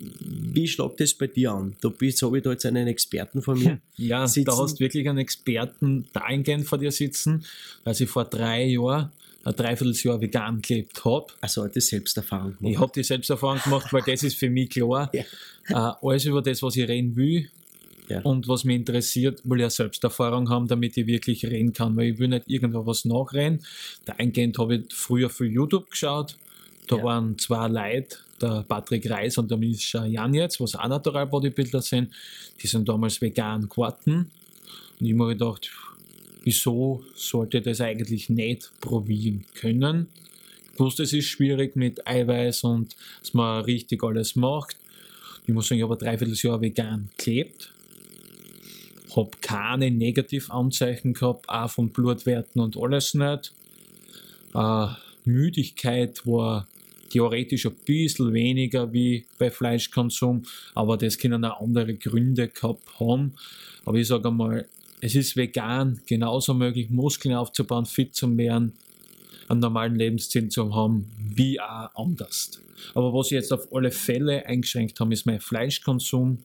wie 0.00 0.68
schlägt 0.68 1.00
das 1.00 1.14
bei 1.14 1.26
dir 1.26 1.52
an? 1.52 1.74
Du 1.80 1.90
bist, 1.90 2.22
habe 2.22 2.38
ich 2.38 2.44
da 2.44 2.50
jetzt 2.52 2.64
einen 2.66 2.86
Experten 2.86 3.42
von 3.42 3.58
mir. 3.58 3.78
Ja, 3.96 4.26
sitzen. 4.28 4.44
da 4.46 4.56
hast 4.56 4.74
du 4.76 4.80
wirklich 4.80 5.08
einen 5.08 5.18
Experten 5.18 6.06
dahingehend 6.12 6.66
vor 6.66 6.78
dir 6.78 6.92
sitzen, 6.92 7.44
weil 7.84 7.94
ich 8.00 8.08
vor 8.08 8.24
drei 8.24 8.64
Jahren 8.66 9.10
ein 9.44 9.54
Dreivierteljahr 9.56 10.20
vegan 10.20 10.60
gelebt 10.62 11.04
habe. 11.04 11.26
Also 11.40 11.62
alte 11.62 11.80
Selbsterfahrung. 11.80 12.56
gemacht. 12.58 12.72
Ich 12.72 12.78
habe 12.78 12.92
die 12.94 13.02
Selbsterfahrung 13.02 13.60
gemacht, 13.62 13.92
weil 13.92 14.02
das 14.02 14.22
ist 14.22 14.36
für 14.36 14.50
mich 14.50 14.70
klar. 14.70 15.10
Ja. 15.68 15.90
Äh, 15.90 16.06
alles 16.06 16.24
über 16.24 16.40
das, 16.42 16.62
was 16.62 16.76
ich 16.76 16.88
reden 16.88 17.14
will 17.16 17.50
Ja. 18.08 18.20
und 18.22 18.48
was 18.48 18.64
mich 18.64 18.76
interessiert, 18.76 19.40
will 19.44 19.58
ich 19.58 19.64
eine 19.64 19.70
Selbsterfahrung 19.70 20.48
haben, 20.48 20.66
damit 20.68 20.96
ich 20.96 21.06
wirklich 21.06 21.44
reden 21.44 21.72
kann, 21.72 21.94
weil 21.96 22.12
ich 22.12 22.18
will 22.18 22.28
nicht 22.28 22.44
irgendwo 22.46 22.86
was 22.86 23.04
nachreden. 23.04 23.60
Dahingehend 24.06 24.58
habe 24.58 24.76
ich 24.76 24.82
früher 24.94 25.28
für 25.28 25.44
YouTube 25.46 25.90
geschaut. 25.90 26.36
Da 26.86 26.96
Ja. 26.96 27.02
waren 27.02 27.36
zwei 27.38 27.68
Leute, 27.68 28.16
der 28.42 28.64
Patrick 28.66 29.08
Reis 29.10 29.38
und 29.38 29.50
der 29.50 29.58
Mischa 29.58 30.04
Janetz, 30.04 30.60
was 30.60 30.74
auch 30.74 30.88
Natural 30.88 31.26
Bodybuilder 31.26 31.82
sind. 31.82 32.12
Die 32.62 32.66
sind 32.66 32.88
damals 32.88 33.20
vegan 33.20 33.68
geworden. 33.68 34.30
Und 34.98 35.06
ich 35.06 35.12
habe 35.12 35.24
mir 35.24 35.28
gedacht, 35.28 35.70
wieso 36.42 37.04
sollte 37.14 37.58
ich 37.58 37.64
das 37.64 37.80
eigentlich 37.80 38.28
nicht 38.30 38.70
probieren 38.80 39.44
können? 39.54 40.08
Ich 40.72 40.80
wusste, 40.80 41.02
es 41.02 41.12
ist 41.12 41.26
schwierig 41.26 41.76
mit 41.76 42.06
Eiweiß 42.06 42.64
und 42.64 42.94
dass 43.20 43.34
man 43.34 43.64
richtig 43.64 44.02
alles 44.04 44.36
macht. 44.36 44.76
Ich 45.46 45.54
muss 45.54 45.68
sagen, 45.68 45.78
ich 45.78 45.82
habe 45.82 45.94
ein 45.94 45.98
Dreivierteljahr 45.98 46.60
vegan 46.60 47.08
gelebt. 47.16 47.72
Habe 49.16 49.30
keine 49.40 49.90
Negativanzeichen 49.90 51.14
gehabt, 51.14 51.48
auch 51.48 51.70
von 51.70 51.88
Blutwerten 51.88 52.60
und 52.60 52.76
alles 52.76 53.14
nicht. 53.14 53.52
Äh, 54.54 54.86
Müdigkeit 55.24 56.26
war 56.26 56.68
theoretisch 57.10 57.66
ein 57.66 57.74
bisschen 57.84 58.32
weniger 58.32 58.92
wie 58.92 59.26
bei 59.38 59.50
Fleischkonsum, 59.50 60.42
aber 60.74 60.96
das 60.96 61.18
können 61.18 61.44
auch 61.44 61.60
andere 61.60 61.94
Gründe 61.94 62.48
gehabt 62.48 63.00
haben. 63.00 63.34
Aber 63.84 63.96
ich 63.98 64.08
sage 64.08 64.28
einmal, 64.28 64.66
es 65.00 65.14
ist 65.14 65.36
vegan 65.36 66.00
genauso 66.06 66.54
möglich, 66.54 66.90
Muskeln 66.90 67.34
aufzubauen, 67.34 67.86
fit 67.86 68.14
zu 68.14 68.36
werden, 68.36 68.72
einen 69.48 69.60
normalen 69.60 69.96
Lebensstil 69.96 70.48
zu 70.48 70.74
haben, 70.74 71.10
wie 71.18 71.60
auch 71.60 71.94
anders. 71.94 72.60
Aber 72.94 73.12
was 73.12 73.26
ich 73.26 73.32
jetzt 73.32 73.52
auf 73.52 73.72
alle 73.72 73.90
Fälle 73.90 74.46
eingeschränkt 74.46 75.00
habe, 75.00 75.12
ist 75.12 75.26
mein 75.26 75.40
Fleischkonsum. 75.40 76.38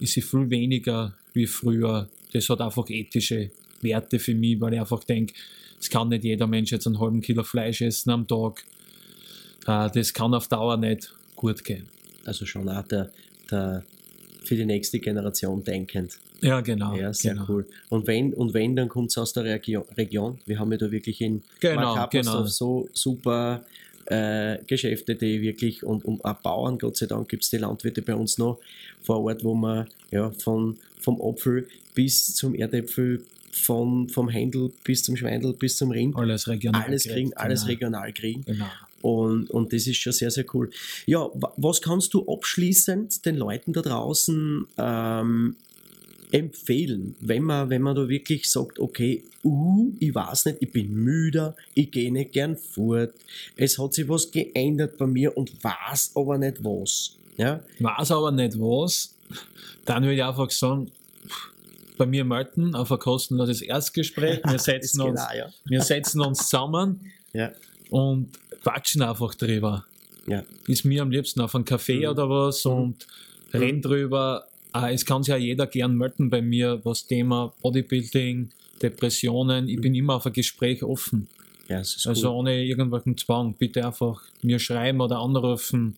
Ist 0.00 0.14
sie 0.14 0.22
viel 0.22 0.48
weniger 0.50 1.14
wie 1.32 1.46
früher. 1.46 2.08
Das 2.32 2.48
hat 2.48 2.60
einfach 2.60 2.88
ethische 2.88 3.50
Werte 3.80 4.18
für 4.18 4.34
mich, 4.34 4.60
weil 4.60 4.74
ich 4.74 4.80
einfach 4.80 5.04
denke, 5.04 5.34
es 5.80 5.90
kann 5.90 6.08
nicht 6.08 6.24
jeder 6.24 6.46
Mensch 6.46 6.72
jetzt 6.72 6.86
einen 6.86 7.00
halben 7.00 7.20
Kilo 7.20 7.42
Fleisch 7.44 7.80
essen 7.80 8.10
am 8.10 8.26
Tag. 8.26 8.64
Äh, 9.68 9.90
Das 9.92 10.12
kann 10.12 10.34
auf 10.34 10.48
Dauer 10.48 10.76
nicht 10.76 11.12
gut 11.36 11.64
gehen. 11.64 11.88
Also 12.24 12.46
schon 12.46 12.68
auch 12.68 12.82
der, 12.88 13.10
der 13.50 13.84
für 14.44 14.56
die 14.56 14.64
nächste 14.64 14.98
Generation 14.98 15.62
denkend. 15.62 16.18
Ja, 16.40 16.60
genau. 16.60 16.94
Ja, 16.94 17.12
sehr 17.12 17.34
genau. 17.34 17.46
cool. 17.48 17.66
Und 17.88 18.06
wenn, 18.06 18.32
und 18.32 18.54
wenn, 18.54 18.76
dann 18.76 18.88
kommt 18.88 19.10
es 19.10 19.18
aus 19.18 19.32
der 19.32 19.44
Regio 19.44 19.86
Region. 19.96 20.38
Wir 20.46 20.58
haben 20.58 20.70
ja 20.72 20.78
da 20.78 20.90
wirklich 20.90 21.20
in 21.20 21.42
Genau, 21.60 22.06
genau. 22.10 22.46
so 22.46 22.88
super 22.92 23.64
äh, 24.06 24.58
Geschäfte, 24.66 25.16
die 25.16 25.42
wirklich, 25.42 25.82
und, 25.84 26.04
und 26.04 26.24
auch 26.24 26.36
Bauern, 26.36 26.78
Gott 26.78 26.96
sei 26.96 27.06
Dank 27.06 27.28
gibt 27.28 27.44
es 27.44 27.50
die 27.50 27.58
Landwirte 27.58 28.00
bei 28.02 28.14
uns 28.14 28.38
noch 28.38 28.58
vor 29.02 29.22
Ort, 29.24 29.44
wo 29.44 29.54
man 29.54 29.86
ja, 30.10 30.30
von, 30.30 30.78
vom 31.00 31.20
Apfel 31.20 31.66
bis 31.94 32.34
zum 32.34 32.54
Erdäpfel, 32.54 33.22
von, 33.50 34.08
vom 34.08 34.28
Händel 34.28 34.70
bis 34.84 35.02
zum 35.02 35.16
Schweindel 35.16 35.52
bis 35.54 35.76
zum 35.76 35.90
Rind, 35.90 36.14
Alles 36.16 36.46
regional. 36.48 36.84
alles 36.84 37.04
kriegen, 37.04 37.34
alles 37.34 37.60
genau. 37.62 37.70
regional 37.72 38.12
kriegen. 38.12 38.44
Genau. 38.44 38.66
Und, 39.02 39.50
und 39.50 39.72
das 39.72 39.86
ist 39.86 39.96
schon 39.98 40.12
sehr, 40.12 40.30
sehr 40.30 40.44
cool. 40.54 40.70
Ja, 41.06 41.28
wa- 41.34 41.52
was 41.56 41.80
kannst 41.80 42.14
du 42.14 42.26
abschließend 42.30 43.24
den 43.24 43.36
Leuten 43.36 43.72
da 43.72 43.80
draußen 43.82 44.66
ähm, 44.76 45.56
empfehlen, 46.30 47.14
wenn 47.20 47.42
man, 47.42 47.70
wenn 47.70 47.80
man 47.82 47.96
da 47.96 48.08
wirklich 48.08 48.50
sagt, 48.50 48.78
okay, 48.78 49.24
uh, 49.44 49.90
ich 49.98 50.14
weiß 50.14 50.44
nicht, 50.46 50.58
ich 50.60 50.70
bin 50.72 50.92
müde, 50.92 51.54
ich 51.74 51.90
gehe 51.90 52.12
nicht 52.12 52.32
gern 52.32 52.56
fort, 52.56 53.14
es 53.56 53.78
hat 53.78 53.94
sich 53.94 54.08
was 54.08 54.30
geändert 54.30 54.98
bei 54.98 55.06
mir 55.06 55.34
und 55.36 55.52
weiß 55.64 56.12
aber 56.16 56.36
nicht 56.38 56.62
was. 56.62 57.14
Ja, 57.38 57.62
Weiß 57.78 58.10
aber 58.10 58.32
nicht 58.32 58.58
was. 58.58 59.14
Dann 59.84 60.02
würde 60.02 60.16
ich 60.16 60.24
einfach 60.24 60.50
sagen, 60.50 60.90
bei 61.96 62.04
mir 62.04 62.24
melden 62.24 62.74
auf 62.74 62.90
ein 62.92 62.98
kostenloses 62.98 63.62
Erstgespräch. 63.62 64.40
Wir 64.44 64.58
setzen, 64.58 65.00
uns, 65.00 65.20
geht 65.20 65.28
auch, 65.30 65.34
ja. 65.34 65.50
wir 65.64 65.80
setzen 65.82 66.20
uns 66.20 66.40
zusammen 66.48 67.00
Ja, 67.32 67.52
und 67.90 68.28
quatschen 68.62 69.02
einfach 69.02 69.34
drüber. 69.34 69.84
ja, 70.26 70.42
Ist 70.66 70.84
mir 70.84 71.02
am 71.02 71.10
liebsten 71.10 71.40
auf 71.40 71.54
einen 71.54 71.64
Kaffee 71.64 72.00
Mhm. 72.00 72.10
oder 72.12 72.28
was 72.30 72.64
und 72.66 73.06
reden 73.54 73.80
drüber. 73.82 74.46
Ah, 74.72 74.90
es 74.90 75.04
kann 75.06 75.22
sich 75.22 75.30
ja 75.32 75.38
jeder 75.38 75.66
gern 75.66 75.96
melden 75.96 76.28
bei 76.28 76.42
mir, 76.42 76.80
was 76.84 77.06
Thema 77.06 77.52
Bodybuilding, 77.62 78.50
Depressionen. 78.82 79.68
Ich 79.68 79.80
bin 79.80 79.94
immer 79.94 80.16
auf 80.16 80.26
ein 80.26 80.32
Gespräch 80.32 80.82
offen. 80.82 81.28
ja, 81.68 81.78
Also 81.78 82.28
cool. 82.30 82.36
ohne 82.36 82.64
irgendwelchen 82.64 83.16
Zwang. 83.16 83.54
Bitte 83.54 83.86
einfach 83.86 84.22
mir 84.42 84.58
schreiben 84.58 85.00
oder 85.00 85.18
anrufen. 85.18 85.96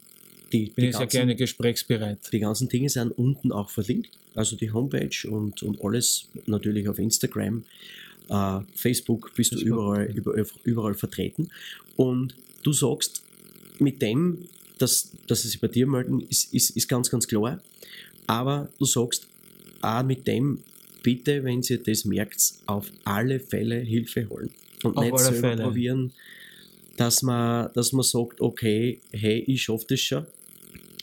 Die, 0.53 0.66
Bin 0.66 0.85
die, 0.85 0.88
ich 0.90 0.96
sehr 0.96 1.07
gerne 1.07 1.37
gesprächsbereit. 1.37 2.18
die 2.33 2.40
ganzen 2.40 2.68
Dinge 2.68 2.88
sind 2.88 3.12
unten 3.16 3.53
auch 3.53 3.70
verlinkt, 3.70 4.11
also 4.35 4.57
die 4.57 4.73
Homepage 4.73 5.29
und, 5.29 5.62
und 5.62 5.81
alles 5.85 6.27
natürlich 6.46 6.88
auf 6.88 6.99
Instagram, 6.99 7.62
äh, 8.29 8.59
Facebook 8.75 9.31
bist 9.37 9.53
du 9.53 9.57
Facebook, 9.59 9.73
überall, 9.79 10.09
ja. 10.09 10.14
überall, 10.16 10.46
überall 10.64 10.94
vertreten. 10.94 11.51
Und 11.96 12.35
du 12.62 12.73
sagst, 12.73 13.23
mit 13.79 14.03
dem, 14.03 14.49
dass, 14.79 15.11
dass 15.27 15.42
sie 15.42 15.49
sich 15.49 15.61
bei 15.61 15.68
dir 15.68 15.87
melden, 15.87 16.20
ist, 16.20 16.53
ist, 16.53 16.70
ist 16.70 16.88
ganz, 16.88 17.11
ganz 17.11 17.27
klar. 17.27 17.61
Aber 18.27 18.68
du 18.79 18.85
sagst, 18.85 19.27
auch 19.83 20.03
mit 20.03 20.27
dem, 20.27 20.62
bitte, 21.03 21.44
wenn 21.44 21.62
ihr 21.62 21.83
das 21.83 22.05
merkt, 22.05 22.55
auf 22.66 22.90
alle 23.05 23.40
Fälle 23.40 23.81
Hilfe 23.81 24.29
holen. 24.29 24.51
Und 24.83 24.96
Auf 24.96 25.05
nicht 25.05 25.18
selber 25.18 25.49
Fälle. 25.49 25.62
probieren, 25.64 26.12
dass 26.96 27.23
man, 27.23 27.70
dass 27.75 27.92
man 27.92 28.03
sagt, 28.03 28.40
okay, 28.40 29.01
hey, 29.11 29.44
ich 29.46 29.62
schaffe 29.62 29.87
das 29.88 30.01
schon. 30.01 30.27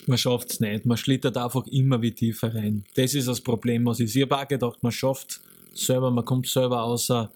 Man 0.06 0.18
schafft 0.18 0.50
es 0.52 0.60
nicht. 0.60 0.86
Man 0.86 0.96
schlittert 0.96 1.36
einfach 1.36 1.66
immer 1.66 2.00
wie 2.00 2.12
tiefer 2.12 2.54
rein. 2.54 2.84
Das 2.94 3.14
ist 3.14 3.28
das 3.28 3.40
Problem, 3.40 3.84
was 3.84 4.00
ist. 4.00 4.16
Ich 4.16 4.22
habe 4.22 4.38
auch 4.38 4.48
gedacht, 4.48 4.82
man 4.82 4.92
schafft 4.92 5.40
selber, 5.74 6.10
man 6.10 6.24
kommt 6.24 6.46
selber 6.46 6.82
außer. 6.82 7.30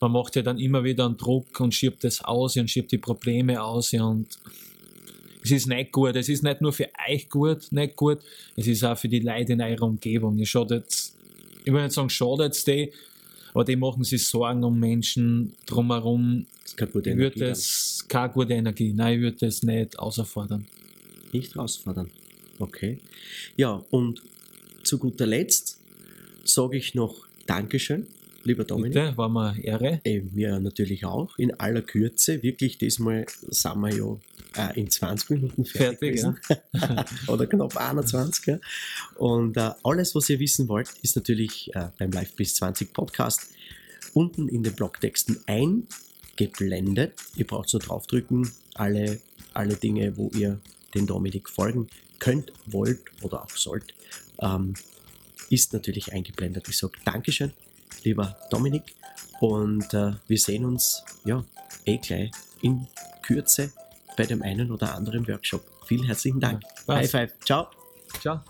Man 0.00 0.12
macht 0.12 0.36
ja 0.36 0.42
dann 0.42 0.58
immer 0.58 0.82
wieder 0.82 1.06
einen 1.06 1.16
Druck 1.16 1.60
und 1.60 1.74
schiebt 1.74 2.04
das 2.04 2.22
aus 2.24 2.56
und 2.56 2.70
schiebt 2.70 2.90
die 2.92 2.98
Probleme 2.98 3.62
aus 3.62 3.92
und 3.92 4.26
es 5.42 5.50
ist 5.50 5.66
nicht 5.66 5.92
gut. 5.92 6.16
Es 6.16 6.28
ist 6.28 6.42
nicht 6.42 6.60
nur 6.60 6.72
für 6.72 6.88
euch 7.08 7.28
gut, 7.28 7.70
nicht 7.72 7.96
gut, 7.96 8.18
es 8.56 8.66
ist 8.66 8.84
auch 8.84 8.96
für 8.96 9.08
die 9.08 9.20
Leute 9.20 9.52
in 9.54 9.60
eurer 9.62 9.82
Umgebung. 9.82 10.38
Es 10.38 10.48
schadet, 10.48 10.86
ich 11.64 11.72
will 11.72 11.82
nicht 11.82 11.92
sagen, 11.92 12.10
schadet 12.10 12.66
die, 12.66 12.92
aber 13.52 13.64
die 13.64 13.76
machen 13.76 14.04
sich 14.04 14.26
Sorgen 14.26 14.64
um 14.64 14.78
Menschen 14.78 15.54
drumherum. 15.66 16.46
Das 16.62 16.72
ist 16.72 16.76
keine 16.76 16.90
gute 16.92 17.10
Ich 17.10 17.16
Energie 17.16 17.22
würde 17.22 17.38
dann. 17.40 17.48
das 17.48 18.04
keine 18.08 18.32
gute 18.32 18.52
Energie, 18.54 18.92
nein, 18.92 19.14
ich 19.16 19.20
würde 19.22 19.36
das 19.40 19.62
nicht 19.62 19.98
außerfordern. 19.98 20.66
nicht 21.32 21.54
herausfordern. 21.54 22.10
Okay. 22.58 22.98
Ja, 23.56 23.82
und 23.90 24.22
zu 24.82 24.98
guter 24.98 25.26
Letzt 25.26 25.78
sage 26.44 26.76
ich 26.76 26.94
noch 26.94 27.26
Dankeschön, 27.46 28.06
lieber 28.42 28.64
Dominik. 28.64 28.94
Bitte, 28.94 29.16
war 29.16 29.28
mir 29.28 29.50
eine 29.50 29.64
Ehre. 29.64 30.00
Äh, 30.04 30.20
mir 30.20 30.58
natürlich 30.60 31.04
auch, 31.04 31.36
in 31.38 31.58
aller 31.58 31.82
Kürze. 31.82 32.42
Wirklich, 32.42 32.78
diesmal 32.78 33.26
sind 33.48 33.80
wir 33.80 33.94
ja 33.94 34.70
äh, 34.70 34.80
in 34.80 34.90
20 34.90 35.30
Minuten 35.30 35.64
fertig, 35.64 36.20
Fertig, 36.20 36.44
gewesen. 36.72 37.04
Oder 37.28 37.46
knapp 37.46 37.76
21. 37.76 38.46
Ja. 38.46 38.58
Und 39.16 39.56
äh, 39.56 39.70
alles, 39.82 40.14
was 40.14 40.28
ihr 40.28 40.40
wissen 40.40 40.68
wollt, 40.68 40.90
ist 41.02 41.16
natürlich 41.16 41.74
äh, 41.74 41.88
beim 41.98 42.12
Live 42.12 42.34
bis 42.34 42.54
20 42.54 42.92
Podcast 42.92 43.48
unten 44.14 44.48
in 44.48 44.62
den 44.62 44.74
Blogtexten 44.74 45.38
eingeblendet. 45.46 47.12
Ihr 47.36 47.46
braucht 47.46 47.72
nur 47.72 47.80
draufdrücken, 47.80 48.50
alle, 48.74 49.20
alle 49.54 49.74
Dinge, 49.74 50.16
wo 50.16 50.30
ihr 50.34 50.60
den 50.94 51.06
Dominik 51.06 51.48
folgen 51.48 51.88
könnt, 52.18 52.52
wollt 52.66 53.00
oder 53.22 53.44
auch 53.44 53.50
sollt, 53.50 53.94
ähm, 54.40 54.74
ist 55.48 55.72
natürlich 55.72 56.12
eingeblendet. 56.12 56.68
Ich 56.68 56.78
sage 56.78 56.94
Dankeschön, 57.04 57.52
lieber 58.04 58.36
Dominik, 58.50 58.94
und 59.40 59.94
äh, 59.94 60.12
wir 60.26 60.38
sehen 60.38 60.64
uns 60.64 61.02
ja 61.24 61.42
eh 61.86 61.98
gleich 61.98 62.30
in 62.60 62.86
Kürze 63.22 63.72
bei 64.16 64.26
dem 64.26 64.42
einen 64.42 64.70
oder 64.70 64.94
anderen 64.94 65.26
Workshop. 65.26 65.64
Vielen 65.86 66.04
herzlichen 66.04 66.40
Dank. 66.40 66.62
Ja, 66.86 66.96
High 66.96 67.10
five. 67.10 67.32
Ciao. 67.40 67.68
Ciao. 68.20 68.40